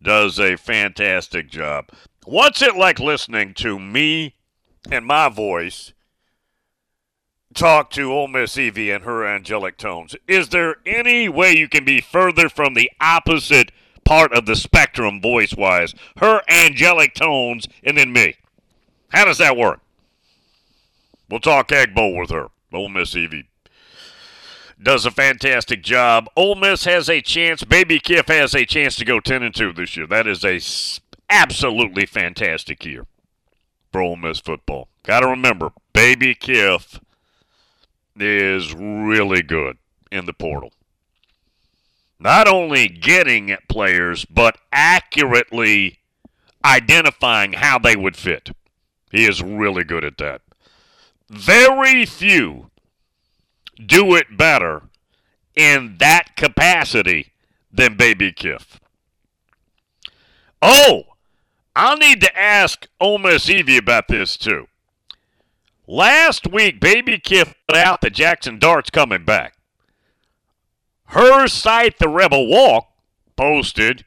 [0.01, 1.89] Does a fantastic job.
[2.25, 4.35] What's it like listening to me
[4.91, 5.93] and my voice
[7.53, 10.15] talk to Ole Miss Evie and her angelic tones?
[10.27, 13.71] Is there any way you can be further from the opposite
[14.03, 15.95] part of the spectrum voice wise?
[16.17, 18.35] Her angelic tones and then me.
[19.09, 19.81] How does that work?
[21.29, 22.47] We'll talk Egg Bowl with her.
[22.73, 23.47] Ole Miss Evie
[24.85, 26.29] does a fantastic job.
[26.37, 27.63] Ole Miss has a chance.
[27.63, 30.05] Baby Kiff has a chance to go 10 and 2 this year.
[30.05, 30.61] That is a
[31.29, 33.07] absolutely fantastic year
[33.91, 34.87] for Ole Miss football.
[35.03, 36.99] Got to remember, Baby Kiff
[38.15, 39.77] is really good
[40.11, 40.71] in the portal.
[42.19, 45.97] Not only getting at players, but accurately
[46.63, 48.51] identifying how they would fit.
[49.11, 50.41] He is really good at that.
[51.27, 52.69] Very few
[53.83, 54.83] do it better
[55.55, 57.31] in that capacity
[57.71, 58.79] than Baby Kiff.
[60.61, 61.03] Oh,
[61.75, 64.67] I'll need to ask Ole Miss Evie about this too.
[65.87, 69.55] Last week, Baby Kiff put out that Jackson Dart's coming back.
[71.07, 72.87] Her site, The Rebel Walk,
[73.35, 74.05] posted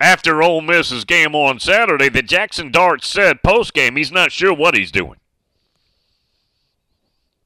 [0.00, 4.54] after Ole Miss's game on Saturday that Jackson Dart said post game he's not sure
[4.54, 5.18] what he's doing.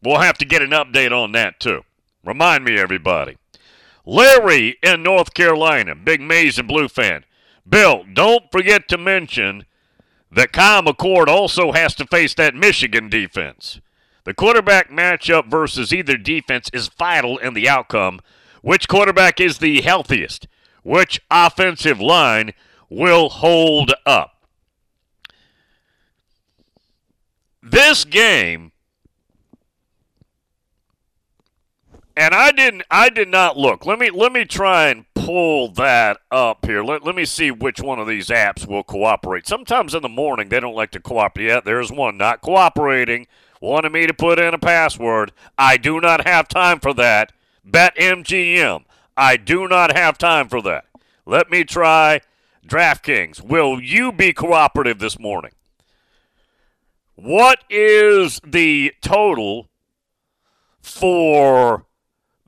[0.03, 1.82] We'll have to get an update on that too.
[2.24, 3.36] Remind me, everybody.
[4.05, 7.24] Larry in North Carolina, big Maize and Blue fan.
[7.68, 9.64] Bill, don't forget to mention
[10.30, 13.80] that Kyle McCord also has to face that Michigan defense.
[14.24, 18.20] The quarterback matchup versus either defense is vital in the outcome.
[18.62, 20.48] Which quarterback is the healthiest?
[20.82, 22.53] Which offensive line
[22.88, 24.46] will hold up?
[27.62, 28.71] This game
[32.16, 33.86] and I didn't I did not look.
[33.86, 36.82] Let me let me try and pull that up here.
[36.82, 39.46] Let, let me see which one of these apps will cooperate.
[39.46, 41.46] Sometimes in the morning they don't like to cooperate.
[41.46, 43.26] Yeah, there's one not cooperating.
[43.60, 45.32] Wanted me to put in a password.
[45.56, 47.32] I do not have time for that.
[47.68, 48.84] BetMGM.
[49.16, 50.86] I do not have time for that.
[51.24, 52.20] Let me try
[52.66, 53.40] DraftKings.
[53.40, 55.52] Will you be cooperative this morning?
[57.14, 59.68] What is the total
[60.80, 61.86] for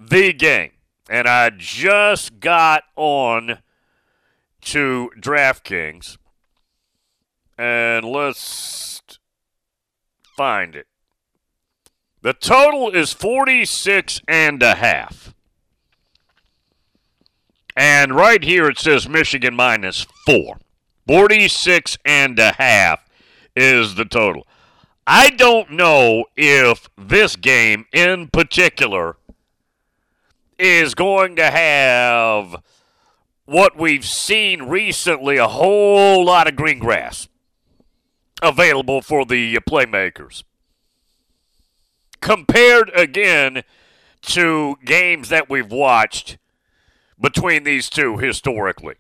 [0.09, 0.71] the game?
[1.09, 3.59] And I just got on
[4.63, 6.17] to DraftKings.
[7.59, 9.03] And let's
[10.37, 10.87] find it.
[12.23, 15.35] The total is 46 and a half.
[17.77, 20.59] And right here it says Michigan minus 4.
[21.07, 23.05] 46 and a half
[23.55, 24.47] is the total.
[25.07, 29.17] I don't know if this game in particular
[30.59, 32.57] is going to have
[33.45, 37.29] what we've seen recently a whole lot of green grass
[38.43, 40.43] available for the playmakers.
[42.21, 43.63] Compared again
[44.23, 46.39] to games that we've watched
[47.21, 48.95] between these two historically.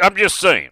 [0.00, 0.70] I'm just saying.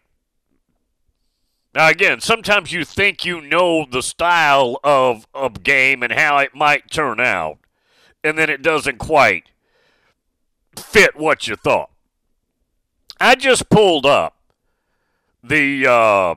[1.74, 6.54] Now, again, sometimes you think you know the style of a game and how it
[6.54, 7.58] might turn out,
[8.24, 9.44] and then it doesn't quite
[10.76, 11.90] fit what you thought.
[13.20, 14.36] I just pulled up
[15.42, 16.34] the uh,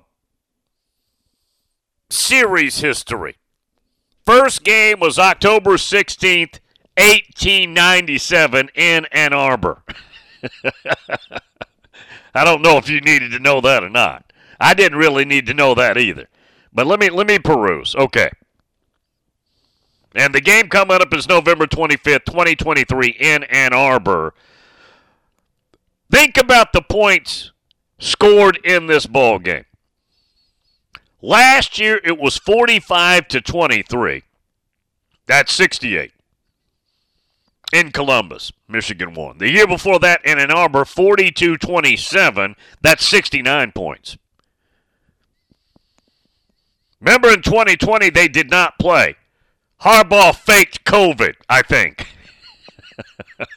[2.10, 3.38] series history.
[4.26, 6.60] First game was October 16th,
[6.98, 9.84] 1897 in Ann Arbor.
[12.34, 14.31] I don't know if you needed to know that or not.
[14.62, 16.28] I didn't really need to know that either.
[16.72, 17.96] But let me let me peruse.
[17.96, 18.30] Okay.
[20.14, 24.34] And the game coming up is November 25th, 2023 in Ann Arbor.
[26.12, 27.52] Think about the points
[27.98, 29.66] scored in this ball game.
[31.22, 34.24] Last year it was 45 to 23.
[35.28, 36.12] That's 68.
[37.74, 39.38] In Columbus, Michigan won.
[39.38, 42.56] The year before that in Ann Arbor, 42 27.
[42.82, 44.18] That's 69 points.
[47.02, 49.16] Remember in 2020, they did not play.
[49.82, 52.08] Harbaugh faked COVID, I think.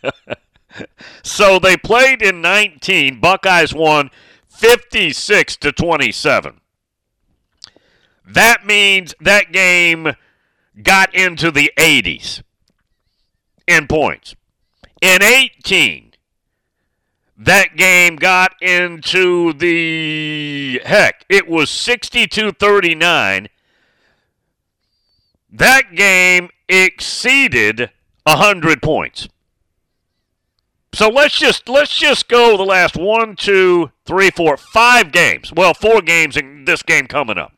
[1.23, 3.21] so they played in 19.
[3.21, 4.11] Buckeyes won
[4.49, 6.61] 56 to 27.
[8.27, 10.15] That means that game
[10.83, 12.43] got into the 80s
[13.67, 14.35] in points.
[15.03, 16.14] In 18,
[17.37, 23.49] that game got into the heck, it was 62 39.
[25.51, 27.91] That game exceeded
[28.25, 29.29] 100 points.
[30.95, 35.53] So let's just let's just go the last one, two, three, four, five games.
[35.53, 37.53] Well, four games in this game coming up.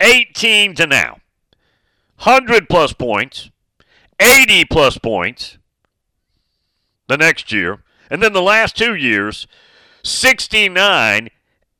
[0.00, 1.18] 18 to now.
[2.24, 3.50] 100 plus points,
[4.18, 5.58] 80 plus points
[7.06, 7.83] the next year.
[8.10, 9.46] And then the last two years,
[10.02, 11.30] 69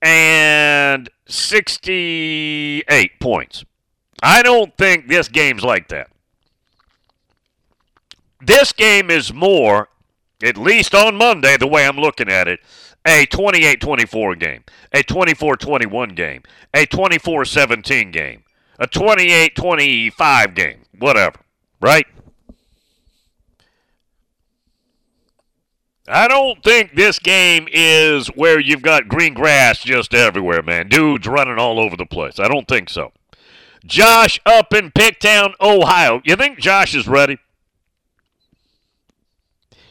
[0.02, 3.64] and 68 points.
[4.22, 6.08] I don't think this game's like that.
[8.40, 9.88] This game is more,
[10.42, 12.60] at least on Monday, the way I'm looking at it,
[13.06, 18.44] a 28 24 game, a 24 21 game, a 24 17 game,
[18.78, 21.38] a 28 25 game, whatever,
[21.80, 22.06] right?
[26.06, 30.88] I don't think this game is where you've got green grass just everywhere, man.
[30.88, 32.38] Dudes running all over the place.
[32.38, 33.12] I don't think so.
[33.86, 36.20] Josh up in Picktown, Ohio.
[36.24, 37.38] You think Josh is ready?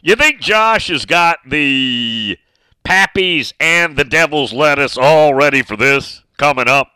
[0.04, 2.38] You think Josh has got the
[2.86, 6.92] Pappies and the Devil's Lettuce all ready for this coming up?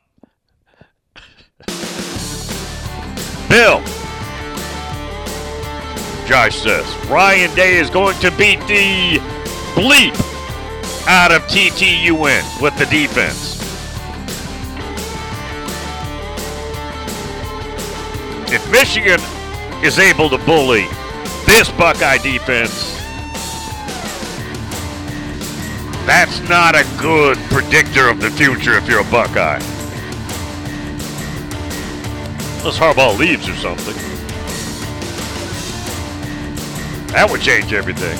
[3.50, 4.07] Bill.
[6.28, 6.86] Josh says.
[7.08, 9.18] Ryan Day is going to beat the
[9.76, 10.14] bleep
[11.08, 13.56] out of TTUN with the defense.
[18.52, 19.22] If Michigan
[19.82, 20.86] is able to bully
[21.46, 22.94] this Buckeye defense,
[26.06, 29.62] that's not a good predictor of the future if you're a Buckeye.
[32.60, 34.17] Unless Harbaugh leaves or something.
[37.14, 38.18] That would change everything.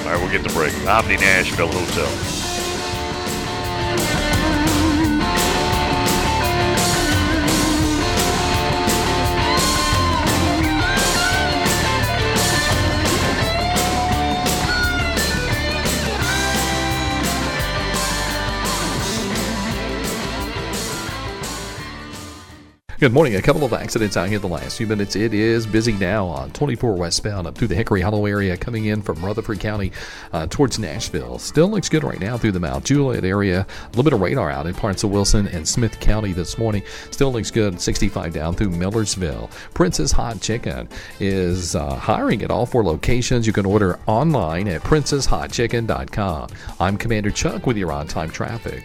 [0.00, 0.74] All right, we'll get the break.
[0.86, 2.40] Omni Nashville Hotel.
[23.00, 23.36] Good morning.
[23.36, 25.16] A couple of accidents out here the last few minutes.
[25.16, 29.00] It is busy now on 24 westbound up through the Hickory Hollow area, coming in
[29.00, 29.90] from Rutherford County
[30.34, 31.38] uh, towards Nashville.
[31.38, 33.66] Still looks good right now through the Mount Juliet area.
[33.84, 36.82] A little bit of radar out in parts of Wilson and Smith County this morning.
[37.10, 37.80] Still looks good.
[37.80, 39.48] 65 down through Millersville.
[39.72, 40.86] Prince's Hot Chicken
[41.20, 43.46] is uh, hiring at all four locations.
[43.46, 46.50] You can order online at princeshotchicken.com.
[46.78, 48.84] I'm Commander Chuck with your on time traffic.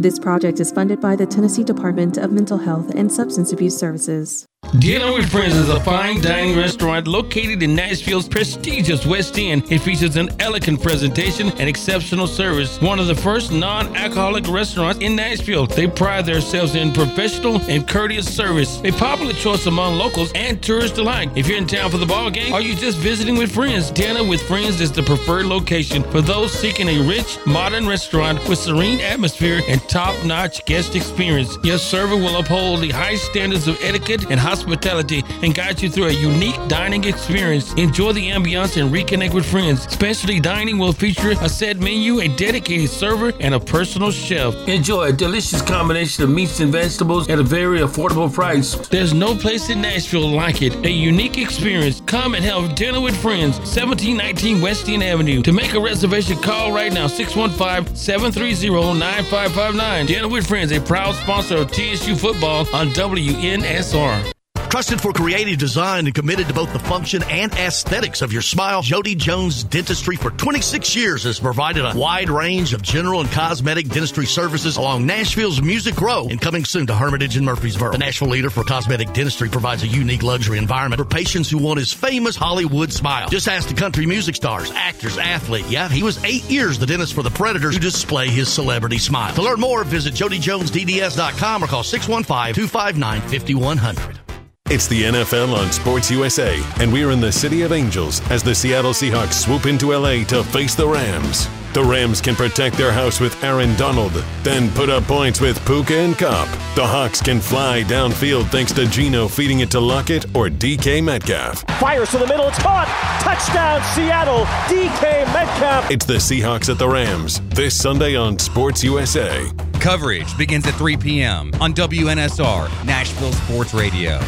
[0.00, 4.46] This project is funded by the Tennessee Department of Mental Health and Substance Abuse Services.
[4.76, 9.64] Dinner with Friends is a fine dining restaurant located in Nashville's prestigious West End.
[9.72, 12.78] It features an elegant presentation and exceptional service.
[12.82, 15.66] One of the first non alcoholic restaurants in Nashville.
[15.66, 20.98] They pride themselves in professional and courteous service, a popular choice among locals and tourists
[20.98, 21.30] alike.
[21.34, 24.22] If you're in town for the ball game or you're just visiting with friends, Dinner
[24.22, 29.00] with Friends is the preferred location for those seeking a rich, modern restaurant with serene
[29.00, 31.56] atmosphere and top notch guest experience.
[31.64, 36.06] Your server will uphold the high standards of etiquette and hospitality and guide you through
[36.06, 37.72] a unique dining experience.
[37.74, 39.82] Enjoy the ambiance and reconnect with friends.
[39.82, 44.54] Specialty dining will feature a set menu, a dedicated server, and a personal chef.
[44.68, 48.74] Enjoy a delicious combination of meats and vegetables at a very affordable price.
[48.88, 50.74] There's no place in Nashville like it.
[50.84, 52.02] A unique experience.
[52.06, 53.58] Come and have dinner with friends.
[53.58, 55.42] 1719 West End Avenue.
[55.42, 60.06] To make a reservation, call right now 615 730 9559.
[60.06, 64.32] Dinner with Friends, a proud sponsor of TSU football on WNSR.
[64.70, 68.82] Trusted for creative design and committed to both the function and aesthetics of your smile,
[68.82, 73.88] Jody Jones Dentistry for 26 years has provided a wide range of general and cosmetic
[73.88, 77.92] dentistry services along Nashville's Music Row and coming soon to Hermitage and Murfreesboro.
[77.92, 81.78] The Nashville leader for cosmetic dentistry provides a unique luxury environment for patients who want
[81.78, 83.28] his famous Hollywood smile.
[83.30, 85.64] Just ask the country music stars, actors, athlete.
[85.68, 89.34] Yeah, he was eight years the dentist for the Predators to display his celebrity smile.
[89.34, 94.27] To learn more, visit jodyjonesdds.com or call 615 259 5100.
[94.70, 98.54] It's the NFL on Sports USA, and we're in the City of Angels as the
[98.54, 101.48] Seattle Seahawks swoop into LA to face the Rams.
[101.72, 104.12] The Rams can protect their house with Aaron Donald,
[104.42, 106.48] then put up points with Puka and Kupp.
[106.74, 111.62] The Hawks can fly downfield thanks to Geno feeding it to Lockett or DK Metcalf.
[111.78, 112.88] Fires to the middle, it's caught!
[113.22, 114.44] Touchdown, Seattle!
[114.66, 115.90] DK Metcalf!
[115.90, 119.50] It's the Seahawks at the Rams this Sunday on Sports USA.
[119.80, 121.52] Coverage begins at 3 p.m.
[121.58, 124.20] on WNSR, Nashville Sports Radio.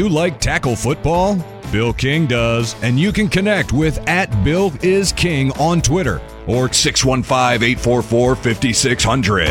[0.00, 1.36] You like tackle football?
[1.70, 6.70] Bill King does, and you can connect with at Bill is King on Twitter or
[6.70, 9.50] 615-844-5600.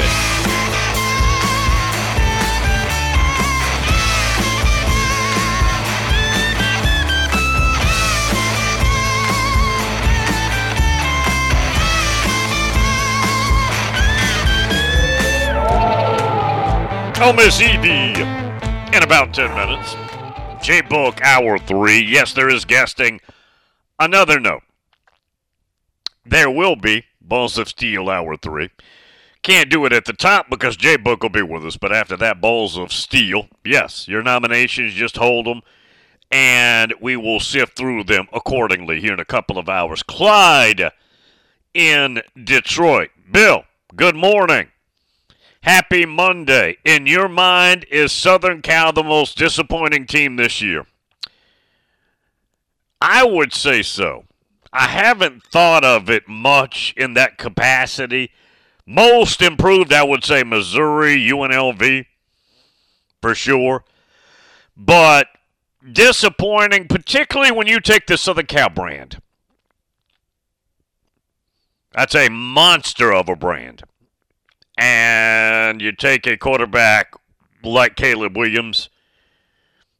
[17.21, 18.19] Oh, Miss Evie.
[18.97, 20.08] In about 10 minutes.
[20.61, 21.99] J Book Hour 3.
[21.99, 23.21] Yes, there is guesting.
[23.97, 24.63] Another note.
[26.25, 28.69] There will be Balls of Steel Hour 3.
[29.41, 32.17] Can't do it at the top because J Book will be with us, but after
[32.17, 33.47] that, Balls of Steel.
[33.63, 35.61] Yes, your nominations, just hold them,
[36.29, 40.03] and we will sift through them accordingly here in a couple of hours.
[40.03, 40.91] Clyde
[41.73, 43.11] in Detroit.
[43.31, 43.63] Bill,
[43.95, 44.67] good morning.
[45.63, 46.77] Happy Monday.
[46.85, 50.85] In your mind, is Southern Cal the most disappointing team this year?
[53.01, 54.25] I would say so.
[54.71, 58.31] I haven't thought of it much in that capacity.
[58.85, 62.05] Most improved, I would say Missouri, UNLV,
[63.21, 63.83] for sure.
[64.77, 65.27] But
[65.91, 69.21] disappointing, particularly when you take the Southern Cal brand.
[71.93, 73.83] That's a monster of a brand.
[74.79, 77.13] And you take a quarterback
[77.63, 78.89] like Caleb Williams,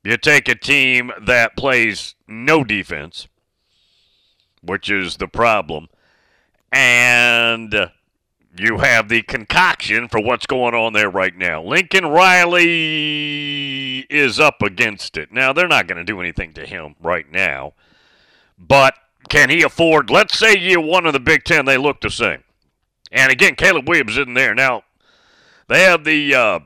[0.04, 3.28] you take a team that plays no defense,
[4.62, 5.90] which is the problem,
[6.72, 7.92] and
[8.58, 11.62] you have the concoction for what's going on there right now.
[11.62, 15.34] Lincoln Riley is up against it.
[15.34, 17.74] Now, they're not going to do anything to him right now,
[18.58, 18.94] but
[19.28, 20.10] can he afford?
[20.10, 22.44] Let's say you one of the Big Ten, they look the same.
[23.12, 24.53] And again, Caleb Williams isn't there.
[24.53, 24.84] Now,
[25.68, 26.36] they have the.
[26.36, 26.60] Uh,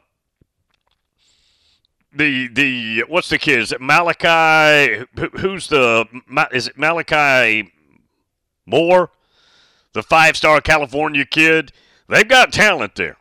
[2.15, 3.59] the the what's the kid?
[3.59, 5.05] Is it Malachi?
[5.39, 6.05] Who's the
[6.51, 7.71] is it Malachi
[8.65, 9.11] Moore,
[9.93, 11.71] the five star California kid?
[12.07, 13.17] They've got talent there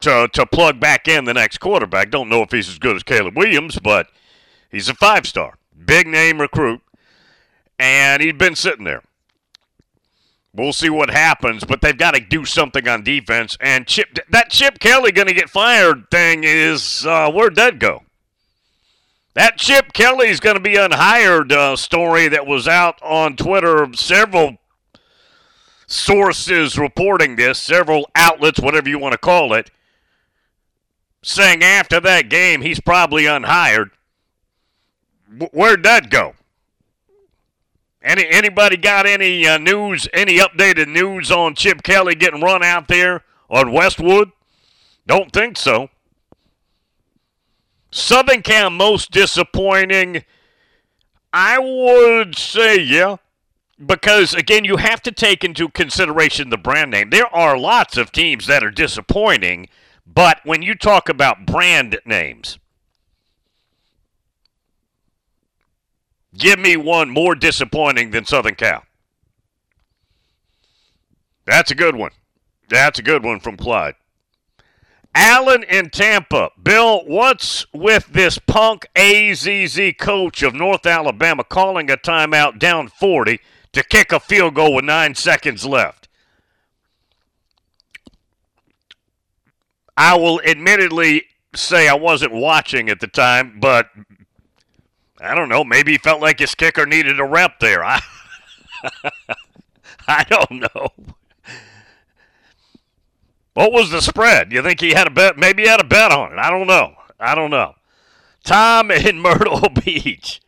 [0.00, 2.10] to to plug back in the next quarterback.
[2.10, 4.08] Don't know if he's as good as Caleb Williams, but
[4.70, 5.54] he's a five star,
[5.84, 6.82] big name recruit,
[7.78, 9.02] and he's been sitting there.
[10.56, 13.58] We'll see what happens, but they've got to do something on defense.
[13.60, 18.04] And Chip, that Chip Kelly going to get fired thing is uh, where'd that go?
[19.34, 23.82] That Chip Kelly's going to be unhired uh, story that was out on Twitter.
[23.82, 24.56] Of several
[25.86, 29.70] sources reporting this, several outlets, whatever you want to call it,
[31.22, 33.90] saying after that game he's probably unhired.
[35.52, 36.34] Where'd that go?
[38.06, 40.08] Any anybody got any uh, news?
[40.12, 44.30] Any updated news on Chip Kelly getting run out there on Westwood?
[45.08, 45.88] Don't think so.
[47.90, 50.24] Southern Cal most disappointing.
[51.32, 53.16] I would say yeah,
[53.84, 57.10] because again you have to take into consideration the brand name.
[57.10, 59.68] There are lots of teams that are disappointing,
[60.06, 62.60] but when you talk about brand names,
[66.36, 68.82] Give me one more disappointing than Southern Cal.
[71.46, 72.10] That's a good one.
[72.68, 73.94] That's a good one from Clyde.
[75.14, 76.50] Allen in Tampa.
[76.62, 83.40] Bill, what's with this punk AZZ coach of North Alabama calling a timeout down 40
[83.72, 86.08] to kick a field goal with nine seconds left?
[89.96, 91.24] I will admittedly
[91.54, 93.88] say I wasn't watching at the time, but
[95.20, 95.64] I don't know.
[95.64, 97.84] Maybe he felt like his kicker needed a rep there.
[97.84, 98.00] I,
[100.08, 100.88] I don't know.
[103.54, 104.52] What was the spread?
[104.52, 105.38] You think he had a bet?
[105.38, 106.38] Maybe he had a bet on it.
[106.38, 106.94] I don't know.
[107.18, 107.74] I don't know.
[108.44, 110.42] Tom in Myrtle Beach.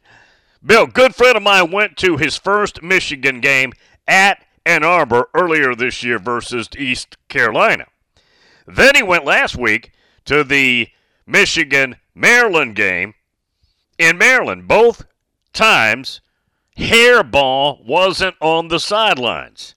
[0.64, 3.72] Bill, good friend of mine went to his first Michigan game
[4.06, 7.86] at Ann Arbor earlier this year versus East Carolina.
[8.66, 9.92] Then he went last week
[10.26, 10.88] to the
[11.26, 13.14] Michigan Maryland game
[13.98, 14.68] in Maryland.
[14.68, 15.04] Both
[15.52, 16.20] times,
[16.76, 19.74] Hairball wasn't on the sidelines.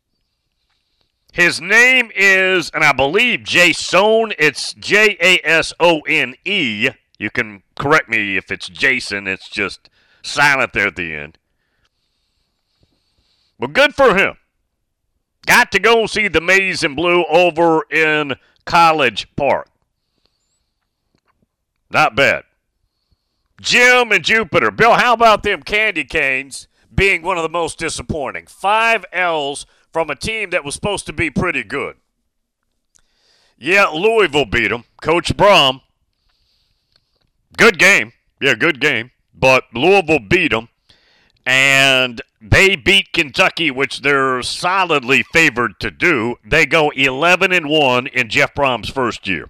[1.33, 6.89] His name is, and I believe Jason, it's J A S O N E.
[7.17, 9.89] You can correct me if it's Jason, it's just
[10.23, 11.37] silent there at the end.
[13.57, 14.35] Well, good for him.
[15.45, 19.67] Got to go see the Maize and Blue over in College Park.
[21.89, 22.43] Not bad.
[23.61, 24.71] Jim and Jupiter.
[24.71, 28.47] Bill, how about them candy canes being one of the most disappointing?
[28.47, 31.97] Five L's from a team that was supposed to be pretty good.
[33.57, 34.85] Yeah, Louisville beat them.
[35.01, 35.81] Coach Brohm.
[37.57, 38.13] Good game.
[38.41, 39.11] Yeah, good game.
[39.33, 40.69] But Louisville beat them.
[41.45, 46.37] And they beat Kentucky, which they're solidly favored to do.
[46.43, 49.49] They go 11 and 1 in Jeff Brohm's first year.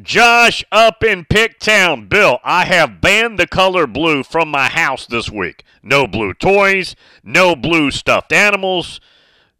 [0.00, 2.08] Josh up in Picktown.
[2.08, 5.64] Bill, I have banned the color blue from my house this week.
[5.82, 9.00] No blue toys, no blue stuffed animals,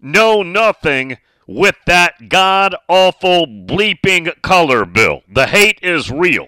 [0.01, 5.23] no nothing with that god awful bleeping color, Bill.
[5.29, 6.47] The hate is real.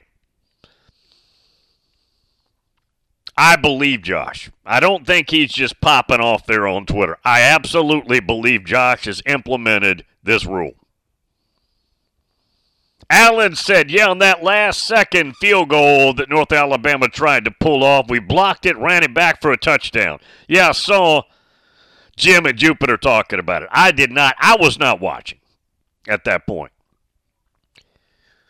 [3.37, 4.51] I believe Josh.
[4.65, 7.19] I don't think he's just popping off there on Twitter.
[7.25, 10.75] I absolutely believe Josh has implemented this rule.
[13.11, 17.85] Allen said, yeah, on that last second field goal that North Alabama tried to pull
[17.85, 20.19] off, we blocked it, ran it back for a touchdown.
[20.49, 21.23] Yeah, I saw
[22.17, 23.69] Jim and Jupiter talking about it.
[23.73, 25.39] I did not, I was not watching
[26.09, 26.73] at that point.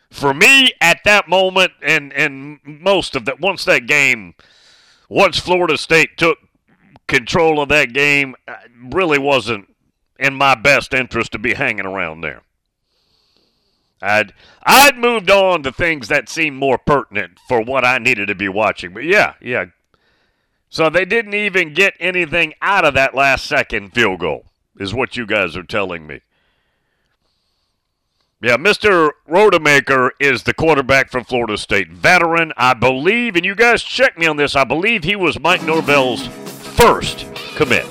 [0.09, 4.35] For me, at that moment, and, and most of that, once that game,
[5.09, 6.37] once Florida State took
[7.07, 9.73] control of that game, uh, really wasn't
[10.17, 12.41] in my best interest to be hanging around there.
[14.05, 14.33] I'd
[14.63, 18.49] I'd moved on to things that seemed more pertinent for what I needed to be
[18.49, 18.93] watching.
[18.93, 19.65] But yeah, yeah.
[20.69, 24.45] So they didn't even get anything out of that last second field goal,
[24.79, 26.21] is what you guys are telling me.
[28.41, 29.11] Yeah, Mr.
[29.27, 31.89] Rodemaker is the quarterback from Florida State.
[31.89, 35.63] Veteran, I believe, and you guys check me on this, I believe he was Mike
[35.63, 36.27] Norvell's
[36.75, 37.25] first
[37.55, 37.85] commit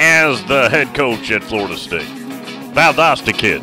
[0.00, 2.08] as the head coach at Florida State.
[2.74, 3.62] Valdosta kid.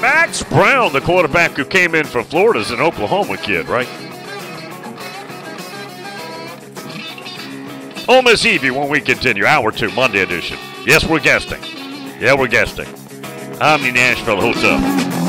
[0.00, 3.88] Max Brown, the quarterback who came in for Florida, is an Oklahoma kid, right?
[8.08, 9.44] Ole Miss Evie when we continue.
[9.44, 10.56] Hour two, Monday edition.
[10.86, 11.62] Yes, we're guesting.
[12.18, 12.88] Yeah, we're guesting.
[13.60, 15.19] I'm the Nashville, up?